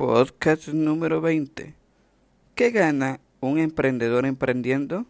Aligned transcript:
Podcast 0.00 0.68
número 0.68 1.20
20. 1.20 1.74
¿Qué 2.54 2.70
gana 2.70 3.20
un 3.40 3.58
emprendedor 3.58 4.24
emprendiendo? 4.24 5.04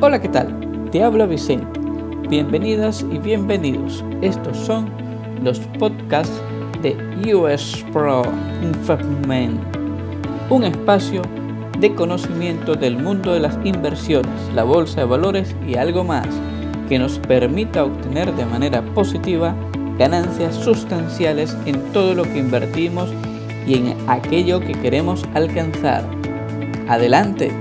Hola, 0.00 0.20
¿qué 0.20 0.28
tal? 0.28 0.88
Te 0.92 1.02
habla 1.02 1.26
Vicente. 1.26 1.80
Bienvenidas 2.28 3.04
y 3.10 3.18
bienvenidos. 3.18 4.04
Estos 4.20 4.56
son 4.56 4.88
los 5.42 5.58
podcasts 5.80 6.40
de 6.80 6.94
US 7.34 7.84
Pro 7.92 8.22
Investment, 8.62 9.60
un 10.48 10.62
espacio 10.62 11.22
de 11.80 11.92
conocimiento 11.92 12.76
del 12.76 12.98
mundo 12.98 13.32
de 13.32 13.40
las 13.40 13.58
inversiones, 13.66 14.54
la 14.54 14.62
bolsa 14.62 15.00
de 15.00 15.06
valores 15.06 15.56
y 15.66 15.74
algo 15.74 16.04
más 16.04 16.28
que 16.88 17.00
nos 17.00 17.18
permita 17.18 17.82
obtener 17.82 18.32
de 18.34 18.46
manera 18.46 18.80
positiva 18.94 19.56
ganancias 20.02 20.56
sustanciales 20.56 21.56
en 21.64 21.92
todo 21.92 22.12
lo 22.12 22.24
que 22.24 22.38
invertimos 22.38 23.08
y 23.68 23.74
en 23.74 24.10
aquello 24.10 24.58
que 24.58 24.72
queremos 24.72 25.22
alcanzar. 25.32 26.02
Adelante. 26.88 27.52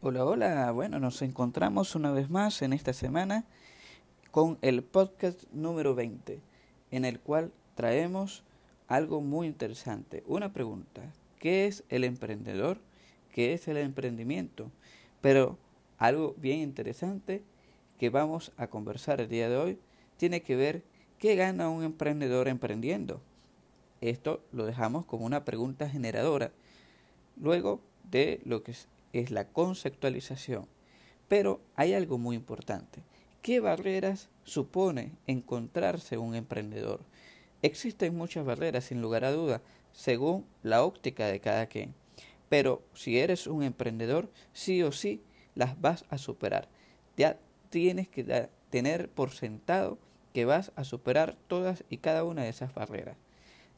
Hola, 0.00 0.24
hola. 0.24 0.70
Bueno, 0.70 1.00
nos 1.00 1.22
encontramos 1.22 1.96
una 1.96 2.12
vez 2.12 2.30
más 2.30 2.62
en 2.62 2.72
esta 2.72 2.92
semana 2.92 3.44
con 4.30 4.56
el 4.62 4.84
podcast 4.84 5.42
número 5.52 5.96
20, 5.96 6.40
en 6.92 7.04
el 7.04 7.18
cual 7.18 7.50
traemos 7.74 8.44
algo 8.86 9.20
muy 9.20 9.48
interesante. 9.48 10.22
Una 10.28 10.52
pregunta. 10.52 11.02
¿Qué 11.40 11.66
es 11.66 11.82
el 11.88 12.04
emprendedor? 12.04 12.78
¿Qué 13.32 13.54
es 13.54 13.66
el 13.66 13.78
emprendimiento? 13.78 14.70
Pero 15.20 15.58
algo 16.06 16.34
bien 16.36 16.60
interesante 16.60 17.42
que 17.98 18.10
vamos 18.10 18.52
a 18.56 18.66
conversar 18.66 19.20
el 19.20 19.28
día 19.28 19.48
de 19.48 19.56
hoy 19.56 19.78
tiene 20.16 20.42
que 20.42 20.56
ver 20.56 20.82
qué 21.18 21.34
gana 21.34 21.68
un 21.68 21.82
emprendedor 21.82 22.48
emprendiendo. 22.48 23.22
Esto 24.00 24.44
lo 24.52 24.66
dejamos 24.66 25.06
como 25.06 25.24
una 25.24 25.44
pregunta 25.44 25.88
generadora 25.88 26.52
luego 27.40 27.80
de 28.10 28.40
lo 28.44 28.62
que 28.62 28.74
es, 29.12 29.30
la 29.30 29.48
conceptualización. 29.48 30.66
Pero 31.28 31.60
hay 31.74 31.94
algo 31.94 32.18
muy 32.18 32.36
importante. 32.36 33.02
¿Qué 33.40 33.60
barreras 33.60 34.28
supone 34.44 35.12
encontrarse 35.26 36.18
un 36.18 36.34
emprendedor? 36.34 37.00
Existen 37.62 38.14
muchas 38.14 38.44
barreras, 38.44 38.84
sin 38.84 39.00
lugar 39.00 39.24
a 39.24 39.32
duda, 39.32 39.62
según 39.92 40.44
la 40.62 40.84
óptica 40.84 41.26
de 41.26 41.40
cada 41.40 41.66
quien. 41.66 41.94
Pero 42.50 42.82
si 42.92 43.18
eres 43.18 43.46
un 43.46 43.62
emprendedor, 43.62 44.30
sí 44.52 44.82
o 44.82 44.92
sí 44.92 45.22
las 45.54 45.80
vas 45.80 46.04
a 46.10 46.18
superar. 46.18 46.68
Ya 47.16 47.38
tienes 47.70 48.08
que 48.08 48.48
tener 48.70 49.08
por 49.08 49.30
sentado 49.30 49.98
que 50.32 50.44
vas 50.44 50.72
a 50.76 50.84
superar 50.84 51.36
todas 51.46 51.84
y 51.88 51.98
cada 51.98 52.24
una 52.24 52.42
de 52.42 52.48
esas 52.48 52.74
barreras. 52.74 53.16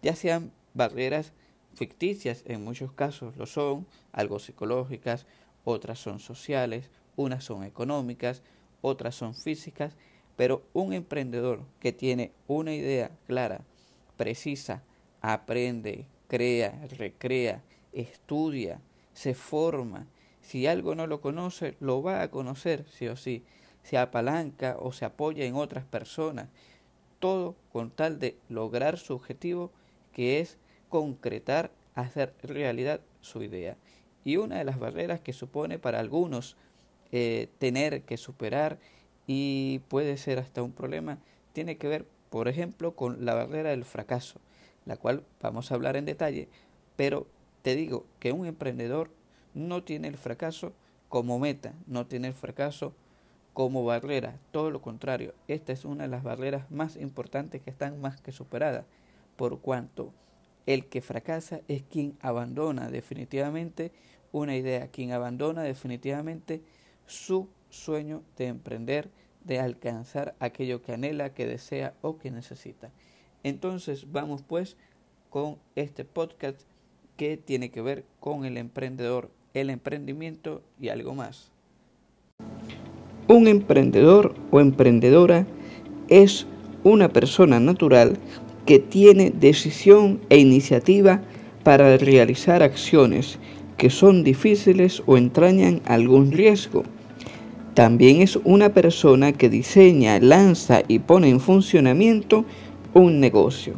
Ya 0.02 0.16
sean 0.16 0.52
barreras 0.74 1.32
ficticias, 1.74 2.42
en 2.46 2.64
muchos 2.64 2.92
casos 2.92 3.36
lo 3.36 3.46
son, 3.46 3.86
algo 4.12 4.38
psicológicas, 4.38 5.26
otras 5.64 5.98
son 5.98 6.18
sociales, 6.20 6.90
unas 7.16 7.44
son 7.44 7.64
económicas, 7.64 8.42
otras 8.80 9.14
son 9.14 9.34
físicas, 9.34 9.96
pero 10.36 10.62
un 10.72 10.92
emprendedor 10.92 11.62
que 11.80 11.92
tiene 11.92 12.32
una 12.46 12.74
idea 12.74 13.10
clara, 13.26 13.62
precisa, 14.16 14.82
aprende, 15.20 16.06
crea, 16.28 16.86
recrea, 16.98 17.62
estudia, 17.92 18.80
se 19.12 19.34
forma, 19.34 20.06
si 20.46 20.68
algo 20.68 20.94
no 20.94 21.08
lo 21.08 21.20
conoce, 21.20 21.74
lo 21.80 22.04
va 22.04 22.22
a 22.22 22.30
conocer, 22.30 22.84
sí 22.88 23.08
o 23.08 23.16
sí. 23.16 23.42
Se 23.82 23.98
apalanca 23.98 24.76
o 24.78 24.92
se 24.92 25.04
apoya 25.04 25.44
en 25.44 25.56
otras 25.56 25.84
personas. 25.84 26.48
Todo 27.18 27.56
con 27.72 27.90
tal 27.90 28.20
de 28.20 28.36
lograr 28.48 28.96
su 28.96 29.14
objetivo, 29.14 29.72
que 30.12 30.38
es 30.38 30.56
concretar, 30.88 31.72
hacer 31.96 32.32
realidad 32.44 33.00
su 33.22 33.42
idea. 33.42 33.76
Y 34.24 34.36
una 34.36 34.58
de 34.58 34.64
las 34.64 34.78
barreras 34.78 35.18
que 35.18 35.32
supone 35.32 35.80
para 35.80 35.98
algunos 35.98 36.56
eh, 37.10 37.48
tener 37.58 38.02
que 38.02 38.16
superar 38.16 38.78
y 39.26 39.80
puede 39.88 40.16
ser 40.16 40.38
hasta 40.38 40.62
un 40.62 40.70
problema, 40.70 41.18
tiene 41.54 41.76
que 41.76 41.88
ver, 41.88 42.06
por 42.30 42.46
ejemplo, 42.46 42.94
con 42.94 43.24
la 43.24 43.34
barrera 43.34 43.70
del 43.70 43.84
fracaso, 43.84 44.40
la 44.84 44.96
cual 44.96 45.24
vamos 45.42 45.72
a 45.72 45.74
hablar 45.74 45.96
en 45.96 46.04
detalle, 46.04 46.48
pero 46.94 47.26
te 47.62 47.74
digo 47.74 48.06
que 48.20 48.30
un 48.30 48.46
emprendedor 48.46 49.10
no 49.56 49.82
tiene 49.82 50.08
el 50.08 50.16
fracaso 50.16 50.74
como 51.08 51.38
meta, 51.38 51.72
no 51.86 52.06
tiene 52.06 52.28
el 52.28 52.34
fracaso 52.34 52.94
como 53.54 53.84
barrera, 53.86 54.38
todo 54.50 54.70
lo 54.70 54.82
contrario, 54.82 55.34
esta 55.48 55.72
es 55.72 55.86
una 55.86 56.04
de 56.04 56.10
las 56.10 56.22
barreras 56.22 56.70
más 56.70 56.96
importantes 56.96 57.62
que 57.62 57.70
están 57.70 58.00
más 58.00 58.20
que 58.20 58.30
superadas, 58.30 58.84
por 59.36 59.60
cuanto 59.60 60.12
el 60.66 60.86
que 60.86 61.00
fracasa 61.00 61.62
es 61.68 61.82
quien 61.82 62.18
abandona 62.20 62.90
definitivamente 62.90 63.92
una 64.30 64.56
idea, 64.56 64.88
quien 64.88 65.12
abandona 65.12 65.62
definitivamente 65.62 66.62
su 67.06 67.48
sueño 67.70 68.22
de 68.36 68.48
emprender, 68.48 69.10
de 69.44 69.58
alcanzar 69.58 70.34
aquello 70.38 70.82
que 70.82 70.92
anhela, 70.92 71.32
que 71.32 71.46
desea 71.46 71.94
o 72.02 72.18
que 72.18 72.30
necesita. 72.30 72.90
Entonces 73.42 74.12
vamos 74.12 74.42
pues 74.42 74.76
con 75.30 75.58
este 75.76 76.04
podcast 76.04 76.60
que 77.16 77.36
tiene 77.36 77.70
que 77.70 77.80
ver 77.80 78.04
con 78.20 78.44
el 78.44 78.58
emprendedor 78.58 79.30
el 79.60 79.70
emprendimiento 79.70 80.60
y 80.78 80.90
algo 80.90 81.14
más. 81.14 81.50
Un 83.26 83.48
emprendedor 83.48 84.34
o 84.50 84.60
emprendedora 84.60 85.46
es 86.08 86.46
una 86.84 87.08
persona 87.08 87.58
natural 87.58 88.18
que 88.66 88.78
tiene 88.78 89.30
decisión 89.30 90.20
e 90.28 90.38
iniciativa 90.38 91.22
para 91.64 91.96
realizar 91.96 92.62
acciones 92.62 93.38
que 93.78 93.88
son 93.88 94.24
difíciles 94.24 95.02
o 95.06 95.16
entrañan 95.16 95.80
algún 95.86 96.32
riesgo. 96.32 96.84
También 97.74 98.20
es 98.20 98.36
una 98.44 98.70
persona 98.74 99.32
que 99.32 99.48
diseña, 99.48 100.18
lanza 100.20 100.82
y 100.86 100.98
pone 100.98 101.30
en 101.30 101.40
funcionamiento 101.40 102.44
un 102.94 103.20
negocio. 103.20 103.74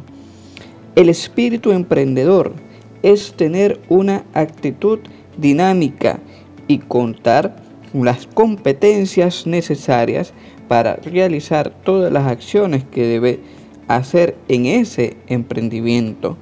El 0.95 1.09
espíritu 1.09 1.71
emprendedor 1.71 2.53
es 3.01 3.33
tener 3.33 3.79
una 3.89 4.25
actitud 4.33 4.99
dinámica 5.39 6.19
y 6.67 6.79
contar 6.79 7.55
con 7.91 8.05
las 8.05 8.27
competencias 8.27 9.47
necesarias 9.47 10.33
para 10.67 10.95
realizar 10.97 11.71
todas 11.83 12.11
las 12.13 12.27
acciones 12.27 12.83
que 12.83 13.07
debe 13.07 13.39
hacer 13.87 14.37
en 14.47 14.67
ese 14.67 15.17
emprendimiento 15.27 16.37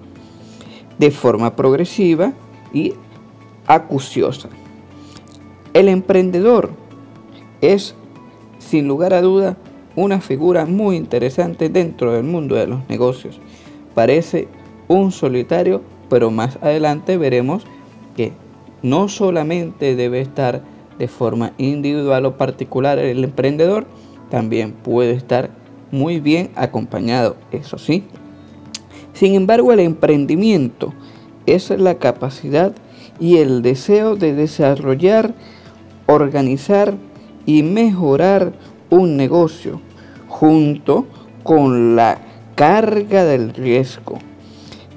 de 1.00 1.12
forma 1.12 1.56
progresiva 1.56 2.34
y 2.74 2.94
acuciosa. 3.68 4.50
El 5.74 5.88
emprendedor 5.88 6.72
es, 7.62 7.96
sin 8.60 8.88
lugar 8.88 9.14
a 9.14 9.22
duda, 9.22 9.58
una 9.96 10.22
figura 10.22 10.66
muy 10.66 10.96
interesante 10.96 11.70
dentro 11.70 12.14
del 12.14 12.24
mundo 12.24 12.56
de 12.56 12.68
los 12.68 12.88
negocios. 12.90 13.40
Parece 13.96 14.48
un 14.88 15.12
solitario, 15.12 15.82
pero 16.10 16.32
más 16.32 16.58
adelante 16.62 17.18
veremos 17.18 17.64
que 18.16 18.34
no 18.84 19.08
solamente 19.10 19.96
debe 19.96 20.22
estar 20.22 20.62
de 20.98 21.08
forma 21.08 21.54
individual 21.58 22.26
o 22.26 22.38
particular 22.38 23.00
el 23.00 23.24
emprendedor, 23.24 23.86
también 24.30 24.72
puede 24.72 25.12
estar 25.12 25.50
muy 25.92 26.20
bien 26.20 26.50
acompañado, 26.56 27.36
eso 27.52 27.78
sí. 27.78 28.04
Sin 29.14 29.36
embargo, 29.36 29.72
el 29.72 29.80
emprendimiento 29.80 30.94
es 31.46 31.70
la 31.70 31.96
capacidad 31.96 32.74
y 33.20 33.38
el 33.38 33.62
deseo 33.62 34.16
de 34.16 34.34
desarrollar, 34.34 35.34
organizar 36.06 36.96
y 37.46 37.64
mejorar 37.64 38.54
un 38.90 39.18
negocio 39.18 39.82
junto 40.28 41.08
con 41.44 41.96
la 41.96 42.20
carga 42.56 43.24
del 43.24 43.54
riesgo 43.54 44.20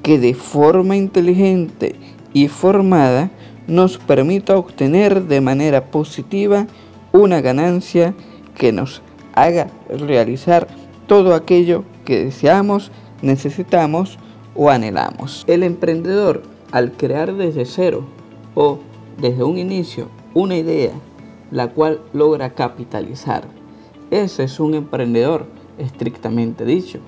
que 0.03 0.19
de 0.19 0.35
forma 0.35 0.97
inteligente 0.97 1.95
y 2.33 2.49
formada 2.49 3.31
nos 3.71 3.99
permita 3.99 4.59
obtener 4.59 5.29
de 5.29 5.41
manera 5.41 5.93
positiva 5.93 6.67
una 7.13 7.41
ganancia 7.41 8.15
que 8.59 8.73
nos 8.73 9.01
haga 9.33 9.69
realizar 9.89 10.67
todo 11.07 11.35
aquello 11.35 11.85
que 12.05 12.25
deseamos, 12.25 12.91
necesitamos 13.23 14.19
o 14.57 14.71
anhelamos. 14.71 15.45
El 15.47 15.63
emprendedor, 15.63 16.43
al 16.73 16.93
crear 16.93 17.35
desde 17.35 17.65
cero 17.65 18.05
o 18.57 18.81
desde 19.19 19.45
un 19.45 19.57
inicio 19.57 20.09
una 20.35 20.57
idea, 20.57 20.93
la 21.53 21.69
cual 21.69 22.01
logra 22.13 22.51
capitalizar, 22.51 23.45
ese 24.11 24.45
es 24.45 24.59
un 24.59 24.75
emprendedor 24.75 25.47
estrictamente 25.79 26.65
dicho. 26.65 26.99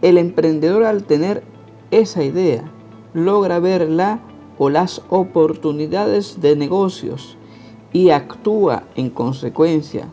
El 0.00 0.16
emprendedor 0.16 0.84
al 0.84 1.04
tener 1.04 1.42
esa 1.90 2.24
idea 2.24 2.64
logra 3.12 3.58
verla 3.58 4.20
o 4.58 4.70
las 4.70 5.02
oportunidades 5.08 6.40
de 6.40 6.56
negocios 6.56 7.36
y 7.92 8.10
actúa 8.10 8.84
en 8.96 9.10
consecuencia, 9.10 10.08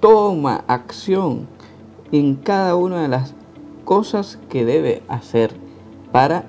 toma 0.00 0.64
acción 0.66 1.46
en 2.12 2.34
cada 2.34 2.76
una 2.76 3.02
de 3.02 3.08
las 3.08 3.34
cosas 3.84 4.38
que 4.48 4.64
debe 4.64 5.02
hacer 5.08 5.52
para 6.12 6.44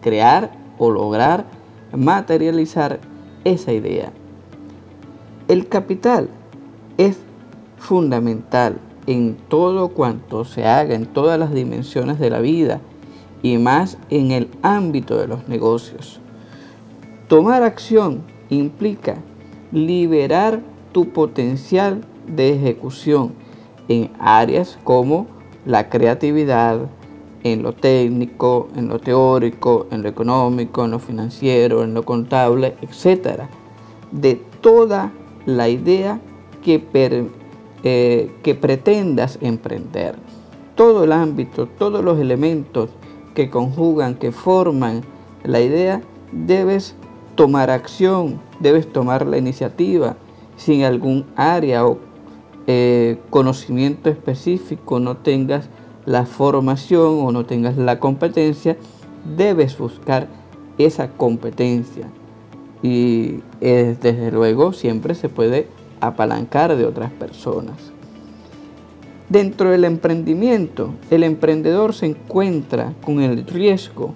crear 0.00 0.52
o 0.78 0.90
lograr 0.90 1.46
materializar 1.92 3.00
esa 3.44 3.72
idea. 3.72 4.12
El 5.48 5.68
capital 5.68 6.28
es 6.96 7.18
fundamental 7.76 8.78
en 9.06 9.36
todo 9.48 9.88
cuanto 9.88 10.44
se 10.44 10.64
haga, 10.66 10.94
en 10.94 11.06
todas 11.06 11.38
las 11.38 11.52
dimensiones 11.52 12.18
de 12.18 12.30
la 12.30 12.38
vida 12.38 12.80
y 13.42 13.58
más 13.58 13.98
en 14.08 14.30
el 14.30 14.48
ámbito 14.62 15.18
de 15.18 15.26
los 15.26 15.48
negocios. 15.48 16.21
Tomar 17.28 17.62
acción 17.62 18.22
implica 18.50 19.16
liberar 19.70 20.60
tu 20.92 21.08
potencial 21.08 22.02
de 22.26 22.54
ejecución 22.54 23.32
en 23.88 24.10
áreas 24.18 24.78
como 24.84 25.26
la 25.64 25.88
creatividad, 25.88 26.80
en 27.44 27.62
lo 27.62 27.72
técnico, 27.72 28.68
en 28.76 28.88
lo 28.88 28.98
teórico, 28.98 29.86
en 29.90 30.02
lo 30.02 30.08
económico, 30.08 30.84
en 30.84 30.92
lo 30.92 30.98
financiero, 30.98 31.82
en 31.82 31.94
lo 31.94 32.04
contable, 32.04 32.74
etc. 32.82 33.42
De 34.12 34.40
toda 34.60 35.12
la 35.46 35.68
idea 35.68 36.20
que, 36.62 36.84
eh, 37.82 38.30
que 38.42 38.54
pretendas 38.54 39.38
emprender. 39.40 40.16
Todo 40.76 41.04
el 41.04 41.12
ámbito, 41.12 41.66
todos 41.66 42.04
los 42.04 42.18
elementos 42.18 42.90
que 43.34 43.50
conjugan, 43.50 44.14
que 44.14 44.30
forman 44.30 45.02
la 45.42 45.60
idea, 45.60 46.02
debes 46.30 46.94
tomar 47.34 47.70
acción, 47.70 48.40
debes 48.60 48.90
tomar 48.92 49.26
la 49.26 49.38
iniciativa. 49.38 50.16
Si 50.56 50.74
en 50.74 50.84
algún 50.84 51.26
área 51.36 51.86
o 51.86 51.98
eh, 52.66 53.18
conocimiento 53.30 54.10
específico 54.10 55.00
no 55.00 55.16
tengas 55.16 55.68
la 56.06 56.26
formación 56.26 57.20
o 57.24 57.32
no 57.32 57.46
tengas 57.46 57.76
la 57.76 57.98
competencia, 57.98 58.76
debes 59.36 59.76
buscar 59.78 60.28
esa 60.78 61.08
competencia. 61.08 62.06
Y 62.82 63.40
eh, 63.60 63.96
desde 64.00 64.32
luego 64.32 64.72
siempre 64.72 65.14
se 65.14 65.28
puede 65.28 65.68
apalancar 66.00 66.76
de 66.76 66.84
otras 66.84 67.12
personas. 67.12 67.92
Dentro 69.28 69.70
del 69.70 69.84
emprendimiento, 69.84 70.90
el 71.10 71.22
emprendedor 71.22 71.94
se 71.94 72.06
encuentra 72.06 72.92
con 73.04 73.20
el 73.20 73.46
riesgo. 73.46 74.12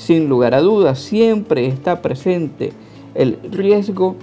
Sin 0.00 0.30
lugar 0.30 0.54
a 0.54 0.62
dudas, 0.62 0.98
siempre 0.98 1.66
está 1.66 2.00
presente 2.00 2.72
el 3.14 3.38
riesgo 3.52 4.16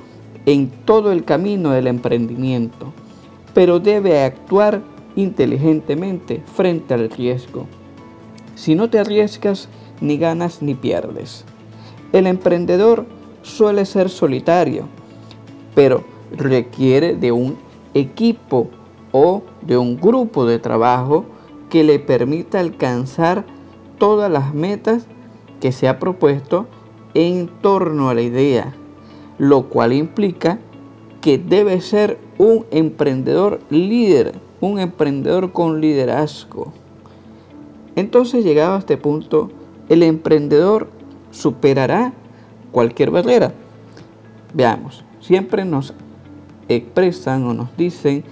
en 0.47 0.71
todo 0.71 1.11
el 1.11 1.23
camino 1.23 1.69
del 1.69 1.85
emprendimiento, 1.85 2.93
pero 3.53 3.79
debe 3.79 4.23
actuar 4.23 4.81
inteligentemente 5.15 6.41
frente 6.51 6.95
al 6.95 7.11
riesgo. 7.11 7.67
Si 8.55 8.73
no 8.73 8.89
te 8.89 8.97
arriesgas, 8.97 9.69
ni 10.01 10.17
ganas 10.17 10.63
ni 10.63 10.73
pierdes. 10.73 11.45
El 12.11 12.25
emprendedor 12.25 13.05
suele 13.43 13.85
ser 13.85 14.09
solitario, 14.09 14.87
pero 15.75 16.03
requiere 16.35 17.15
de 17.15 17.31
un 17.31 17.55
equipo 17.93 18.67
o 19.11 19.43
de 19.61 19.77
un 19.77 19.95
grupo 20.01 20.47
de 20.47 20.57
trabajo 20.57 21.25
que 21.69 21.83
le 21.83 21.99
permita 21.99 22.59
alcanzar 22.59 23.45
todas 23.99 24.31
las 24.31 24.55
metas 24.55 25.05
que 25.59 25.71
se 25.71 25.87
ha 25.87 25.99
propuesto 25.99 26.67
en 27.13 27.49
torno 27.61 28.09
a 28.09 28.13
la 28.13 28.21
idea, 28.21 28.73
lo 29.37 29.69
cual 29.69 29.93
implica 29.93 30.59
que 31.21 31.37
debe 31.37 31.81
ser 31.81 32.19
un 32.37 32.65
emprendedor 32.71 33.59
líder, 33.69 34.33
un 34.61 34.79
emprendedor 34.79 35.51
con 35.51 35.81
liderazgo. 35.81 36.73
Entonces, 37.95 38.43
llegado 38.43 38.75
a 38.75 38.79
este 38.79 38.97
punto, 38.97 39.49
el 39.89 40.03
emprendedor 40.03 40.89
superará 41.31 42.13
cualquier 42.71 43.09
barrera. 43.11 43.53
Veamos, 44.53 45.03
siempre 45.19 45.65
nos 45.65 45.93
expresan 46.69 47.43
o 47.45 47.53
nos 47.53 47.75
dicen 47.75 48.23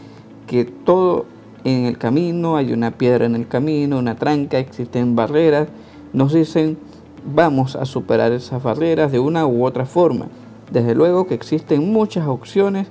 que 0.48 0.66
todo 0.66 1.26
en 1.64 1.86
el 1.86 1.98
camino, 1.98 2.58
hay 2.58 2.72
una 2.74 2.92
piedra 2.92 3.26
en 3.26 3.36
el 3.36 3.48
camino, 3.48 3.98
una 3.98 4.16
tranca, 4.16 4.60
existen 4.60 5.16
barreras, 5.16 5.68
nos 6.14 6.34
dicen 6.34 6.78
vamos 7.26 7.76
a 7.76 7.86
superar 7.86 8.32
esas 8.32 8.62
barreras 8.62 9.12
de 9.12 9.20
una 9.20 9.46
u 9.46 9.66
otra 9.66 9.86
forma. 9.86 10.28
Desde 10.72 10.96
luego 10.96 11.28
que 11.28 11.34
existen 11.34 11.92
muchas 11.92 12.28
opciones 12.28 12.88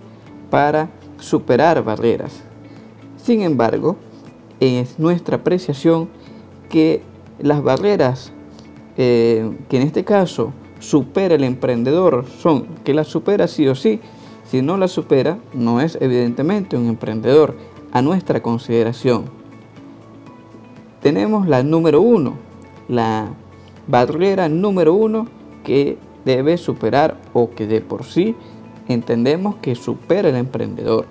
para 0.51 0.89
superar 1.19 1.83
barreras. 1.83 2.43
Sin 3.17 3.43
embargo, 3.43 3.97
es 4.61 4.99
nuestra 4.99 5.37
apreciación 5.37 6.09
que 6.69 7.03
las 7.39 7.63
barreras 7.63 8.33
eh, 8.97 9.51
que 9.69 9.77
en 9.77 9.83
este 9.83 10.05
caso 10.05 10.53
supera 10.79 11.35
el 11.35 11.45
emprendedor 11.45 12.27
son 12.39 12.67
que 12.85 12.95
las 12.95 13.09
supera 13.09 13.49
sí 13.49 13.67
o 13.67 13.75
sí 13.75 14.01
si 14.45 14.63
no 14.63 14.77
la 14.77 14.89
supera, 14.89 15.39
no 15.53 15.81
es 15.81 15.99
evidentemente 16.01 16.77
un 16.77 16.87
emprendedor 16.87 17.57
a 17.93 18.03
nuestra 18.03 18.43
consideración. 18.43 19.25
Tenemos 21.01 21.49
la 21.49 21.63
número 21.63 22.01
uno, 22.01 22.35
la 22.87 23.31
barrera 23.87 24.49
número 24.49 24.95
uno 24.95 25.27
que 25.65 25.99
debe 26.25 26.57
superar 26.57 27.17
o 27.33 27.51
que 27.51 27.67
de 27.67 27.81
por 27.81 28.05
sí 28.05 28.35
entendemos 28.89 29.57
que 29.57 29.75
supera 29.75 30.29
el 30.29 30.37
emprendedor. 30.37 31.07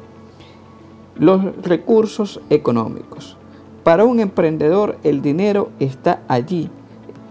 Los 1.15 1.55
recursos 1.61 2.41
económicos. 2.49 3.37
Para 3.83 4.05
un 4.05 4.19
emprendedor 4.19 4.97
el 5.03 5.21
dinero 5.21 5.69
está 5.79 6.23
allí, 6.27 6.69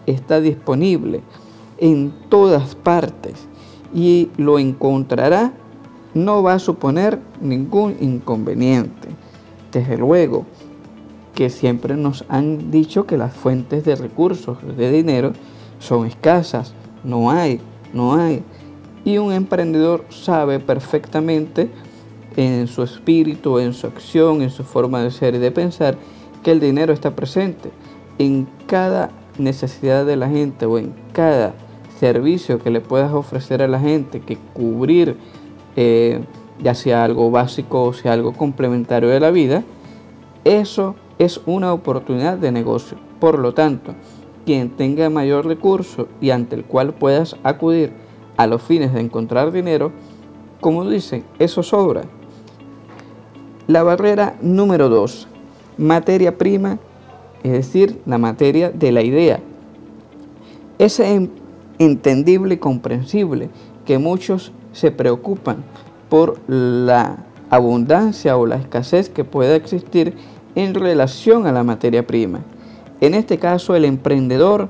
está 0.06 0.40
disponible 0.40 1.22
en 1.78 2.12
todas 2.28 2.74
partes 2.74 3.48
y 3.94 4.30
lo 4.36 4.58
encontrará 4.58 5.52
no 6.14 6.42
va 6.42 6.54
a 6.54 6.58
suponer 6.58 7.18
ningún 7.40 7.96
inconveniente. 8.00 9.08
Desde 9.72 9.96
luego 9.96 10.44
que 11.34 11.50
siempre 11.50 11.96
nos 11.96 12.24
han 12.28 12.70
dicho 12.70 13.06
que 13.06 13.16
las 13.16 13.32
fuentes 13.34 13.84
de 13.84 13.96
recursos 13.96 14.58
de 14.76 14.90
dinero 14.90 15.32
son 15.78 16.06
escasas, 16.06 16.74
no 17.04 17.30
hay, 17.30 17.60
no 17.92 18.14
hay. 18.14 18.42
Y 19.04 19.18
un 19.18 19.32
emprendedor 19.32 20.04
sabe 20.10 20.60
perfectamente 20.60 21.70
en 22.36 22.66
su 22.66 22.82
espíritu, 22.82 23.58
en 23.58 23.72
su 23.72 23.86
acción, 23.86 24.42
en 24.42 24.50
su 24.50 24.64
forma 24.64 25.02
de 25.02 25.10
ser 25.10 25.34
y 25.34 25.38
de 25.38 25.50
pensar 25.50 25.96
que 26.42 26.52
el 26.52 26.60
dinero 26.60 26.92
está 26.92 27.14
presente 27.14 27.70
en 28.18 28.46
cada 28.66 29.10
necesidad 29.38 30.04
de 30.04 30.16
la 30.16 30.28
gente 30.28 30.66
o 30.66 30.78
en 30.78 30.94
cada 31.12 31.54
servicio 31.98 32.58
que 32.58 32.70
le 32.70 32.80
puedas 32.80 33.12
ofrecer 33.12 33.62
a 33.62 33.68
la 33.68 33.80
gente, 33.80 34.20
que 34.20 34.36
cubrir 34.52 35.16
eh, 35.76 36.20
ya 36.60 36.74
sea 36.74 37.04
algo 37.04 37.30
básico 37.30 37.84
o 37.84 37.92
sea 37.92 38.12
algo 38.12 38.32
complementario 38.32 39.08
de 39.08 39.20
la 39.20 39.30
vida, 39.30 39.64
eso 40.44 40.96
es 41.18 41.40
una 41.46 41.72
oportunidad 41.72 42.38
de 42.38 42.52
negocio. 42.52 42.98
Por 43.20 43.38
lo 43.38 43.54
tanto, 43.54 43.94
quien 44.44 44.70
tenga 44.70 45.10
mayor 45.10 45.46
recurso 45.46 46.08
y 46.20 46.30
ante 46.30 46.56
el 46.56 46.64
cual 46.64 46.94
puedas 46.94 47.36
acudir 47.42 47.92
a 48.36 48.46
los 48.46 48.62
fines 48.62 48.92
de 48.92 49.00
encontrar 49.00 49.52
dinero, 49.52 49.92
como 50.60 50.88
dicen, 50.88 51.24
eso 51.38 51.62
sobra. 51.62 52.02
La 53.66 53.82
barrera 53.82 54.36
número 54.42 54.88
2, 54.88 55.28
materia 55.78 56.36
prima, 56.36 56.78
es 57.42 57.52
decir, 57.52 58.00
la 58.06 58.18
materia 58.18 58.70
de 58.70 58.92
la 58.92 59.02
idea. 59.02 59.40
Es 60.78 61.00
entendible 61.78 62.54
y 62.54 62.58
comprensible 62.58 63.50
que 63.84 63.98
muchos 63.98 64.52
se 64.72 64.90
preocupan 64.90 65.64
por 66.08 66.40
la 66.48 67.24
abundancia 67.50 68.36
o 68.36 68.46
la 68.46 68.56
escasez 68.56 69.08
que 69.08 69.24
pueda 69.24 69.54
existir 69.54 70.14
en 70.54 70.74
relación 70.74 71.46
a 71.46 71.52
la 71.52 71.62
materia 71.62 72.06
prima. 72.06 72.40
En 73.00 73.14
este 73.14 73.38
caso, 73.38 73.74
el 73.74 73.84
emprendedor, 73.84 74.68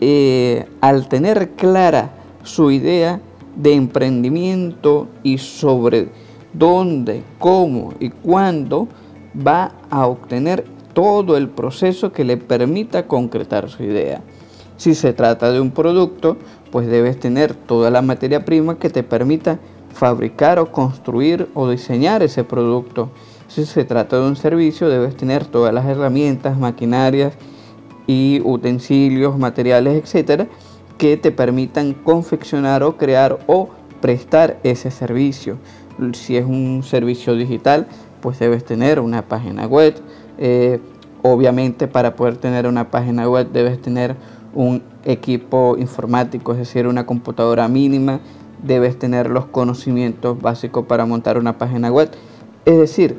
eh, 0.00 0.66
al 0.80 1.08
tener 1.08 1.50
clara 1.50 2.10
su 2.42 2.70
idea 2.70 3.20
de 3.56 3.74
emprendimiento 3.74 5.08
y 5.22 5.38
sobre 5.38 6.08
dónde, 6.52 7.22
cómo 7.38 7.94
y 7.98 8.10
cuándo, 8.10 8.88
va 9.46 9.72
a 9.90 10.06
obtener 10.06 10.64
todo 10.92 11.36
el 11.36 11.48
proceso 11.48 12.12
que 12.12 12.24
le 12.24 12.36
permita 12.36 13.06
concretar 13.06 13.68
su 13.68 13.82
idea. 13.82 14.22
Si 14.76 14.94
se 14.94 15.12
trata 15.12 15.50
de 15.52 15.60
un 15.60 15.70
producto, 15.70 16.36
pues 16.70 16.86
debes 16.86 17.18
tener 17.18 17.54
toda 17.54 17.90
la 17.90 18.02
materia 18.02 18.44
prima 18.44 18.78
que 18.78 18.90
te 18.90 19.02
permita 19.02 19.58
fabricar 19.92 20.58
o 20.58 20.70
construir 20.70 21.48
o 21.54 21.68
diseñar 21.70 22.22
ese 22.22 22.44
producto. 22.44 23.10
Si 23.56 23.64
se 23.64 23.86
trata 23.86 24.18
de 24.18 24.26
un 24.26 24.36
servicio, 24.36 24.86
debes 24.90 25.16
tener 25.16 25.46
todas 25.46 25.72
las 25.72 25.86
herramientas, 25.86 26.58
maquinarias 26.58 27.32
y 28.06 28.42
utensilios, 28.44 29.38
materiales, 29.38 29.94
etcétera, 29.94 30.46
que 30.98 31.16
te 31.16 31.32
permitan 31.32 31.94
confeccionar 31.94 32.82
o 32.82 32.98
crear 32.98 33.38
o 33.46 33.70
prestar 34.02 34.58
ese 34.62 34.90
servicio. 34.90 35.56
Si 36.12 36.36
es 36.36 36.44
un 36.44 36.82
servicio 36.82 37.34
digital, 37.34 37.86
pues 38.20 38.38
debes 38.38 38.62
tener 38.62 39.00
una 39.00 39.22
página 39.22 39.66
web. 39.66 39.94
Eh, 40.36 40.78
obviamente 41.22 41.88
para 41.88 42.14
poder 42.14 42.36
tener 42.36 42.66
una 42.66 42.90
página 42.90 43.26
web 43.26 43.52
debes 43.52 43.80
tener 43.80 44.16
un 44.52 44.82
equipo 45.02 45.78
informático, 45.78 46.52
es 46.52 46.58
decir, 46.58 46.86
una 46.86 47.06
computadora 47.06 47.68
mínima, 47.68 48.20
debes 48.62 48.98
tener 48.98 49.30
los 49.30 49.46
conocimientos 49.46 50.38
básicos 50.42 50.84
para 50.84 51.06
montar 51.06 51.38
una 51.38 51.56
página 51.56 51.90
web. 51.90 52.10
Es 52.66 52.76
decir, 52.76 53.16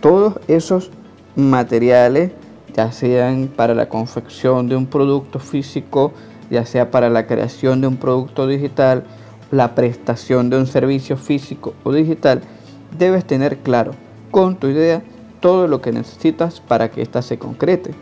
todos 0.00 0.34
esos 0.48 0.90
materiales, 1.36 2.32
ya 2.74 2.92
sean 2.92 3.48
para 3.48 3.74
la 3.74 3.88
confección 3.88 4.68
de 4.68 4.76
un 4.76 4.86
producto 4.86 5.38
físico, 5.38 6.12
ya 6.50 6.64
sea 6.64 6.90
para 6.90 7.10
la 7.10 7.26
creación 7.26 7.80
de 7.80 7.86
un 7.86 7.96
producto 7.96 8.46
digital, 8.46 9.04
la 9.50 9.74
prestación 9.74 10.50
de 10.50 10.58
un 10.58 10.66
servicio 10.66 11.16
físico 11.16 11.74
o 11.84 11.92
digital, 11.92 12.42
debes 12.98 13.24
tener 13.24 13.58
claro 13.58 13.92
con 14.30 14.56
tu 14.56 14.68
idea 14.68 15.02
todo 15.40 15.68
lo 15.68 15.80
que 15.80 15.92
necesitas 15.92 16.60
para 16.60 16.90
que 16.90 17.02
ésta 17.02 17.22
se 17.22 17.38
concrete. 17.38 17.92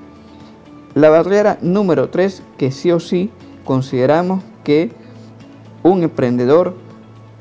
La 0.95 1.11
barrera 1.11 1.59
número 1.61 2.09
3 2.09 2.43
que 2.57 2.71
sí 2.71 2.91
o 2.91 3.01
sí 3.01 3.31
consideramos 3.65 4.43
que 4.65 4.91
un 5.83 6.03
emprendedor 6.03 6.75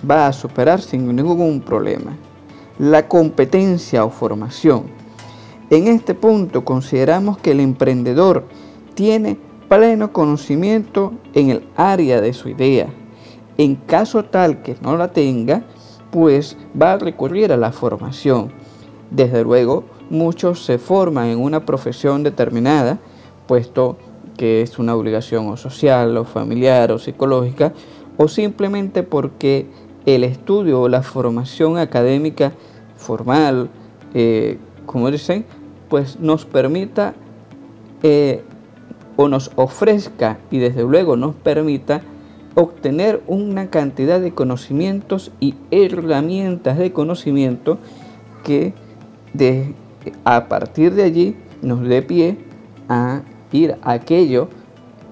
va 0.09 0.27
a 0.27 0.33
superar 0.33 0.81
sin 0.81 1.15
ningún 1.15 1.61
problema. 1.61 2.17
La 2.77 3.07
competencia 3.07 4.03
o 4.03 4.09
formación. 4.09 4.83
En 5.69 5.87
este 5.87 6.13
punto 6.13 6.65
consideramos 6.65 7.37
que 7.37 7.51
el 7.51 7.61
emprendedor 7.61 8.43
tiene 8.95 9.37
pleno 9.69 10.11
conocimiento 10.11 11.13
en 11.33 11.49
el 11.51 11.67
área 11.75 12.21
de 12.21 12.33
su 12.33 12.49
idea. 12.49 12.87
En 13.57 13.75
caso 13.75 14.25
tal 14.25 14.61
que 14.61 14.75
no 14.81 14.97
la 14.97 15.13
tenga, 15.13 15.63
pues 16.11 16.57
va 16.79 16.93
a 16.93 16.97
recurrir 16.97 17.51
a 17.51 17.57
la 17.57 17.71
formación. 17.71 18.51
Desde 19.09 19.43
luego, 19.43 19.85
muchos 20.09 20.65
se 20.65 20.77
forman 20.77 21.27
en 21.27 21.39
una 21.39 21.65
profesión 21.65 22.23
determinada, 22.23 22.99
puesto 23.47 23.97
que 24.37 24.61
es 24.61 24.77
una 24.79 24.95
obligación 24.95 25.47
o 25.47 25.55
social 25.55 26.17
o 26.17 26.25
familiar 26.25 26.91
o 26.91 26.99
psicológica, 26.99 27.73
o 28.17 28.27
simplemente 28.27 29.03
porque 29.03 29.67
el 30.05 30.23
estudio 30.23 30.81
o 30.81 30.89
la 30.89 31.01
formación 31.01 31.77
académica 31.77 32.53
formal, 32.97 33.69
eh, 34.13 34.57
como 34.85 35.11
dicen, 35.11 35.45
pues 35.89 36.19
nos 36.19 36.45
permita 36.45 37.13
eh, 38.03 38.43
o 39.15 39.27
nos 39.27 39.51
ofrezca 39.55 40.39
y 40.51 40.59
desde 40.59 40.83
luego 40.83 41.15
nos 41.15 41.35
permita 41.35 42.01
obtener 42.55 43.21
una 43.27 43.69
cantidad 43.69 44.19
de 44.19 44.33
conocimientos 44.33 45.31
y 45.39 45.55
herramientas 45.71 46.77
de 46.77 46.93
conocimiento 46.93 47.77
que 48.43 48.73
a 50.23 50.47
partir 50.47 50.93
de 50.93 51.03
allí 51.03 51.35
nos 51.61 51.81
dé 51.81 52.01
pie 52.01 52.37
a 52.87 53.21
ir 53.51 53.75
a 53.81 53.93
aquello 53.93 54.49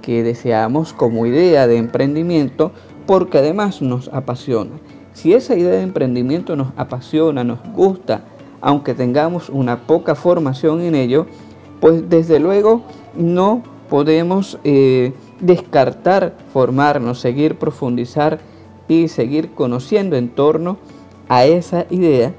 que 0.02 0.24
deseamos 0.24 0.94
como 0.94 1.26
idea 1.26 1.68
de 1.68 1.78
emprendimiento 1.78 2.72
porque 3.06 3.40
además 3.40 3.82
nos 3.82 4.08
apasiona. 4.10 4.72
Si 5.14 5.34
esa 5.34 5.56
idea 5.56 5.72
de 5.72 5.82
emprendimiento 5.82 6.56
nos 6.56 6.70
apasiona, 6.76 7.44
nos 7.44 7.60
gusta, 7.74 8.26
aunque 8.62 8.94
tengamos 8.94 9.50
una 9.50 9.86
poca 9.86 10.16
formación 10.16 10.82
en 10.82 10.96
ello, 10.96 11.28
pues 11.80 12.10
desde 12.10 12.40
luego 12.40 12.82
no 13.16 13.62
podemos 13.90 14.58
eh, 14.64 15.14
descartar 15.40 16.36
formarnos, 16.52 17.20
seguir 17.20 17.60
profundizar 17.60 18.40
y 18.88 19.08
seguir 19.08 19.52
conociendo 19.52 20.16
en 20.16 20.30
torno 20.30 20.78
a 21.30 21.46
esa 21.46 21.86
idea 21.90 22.34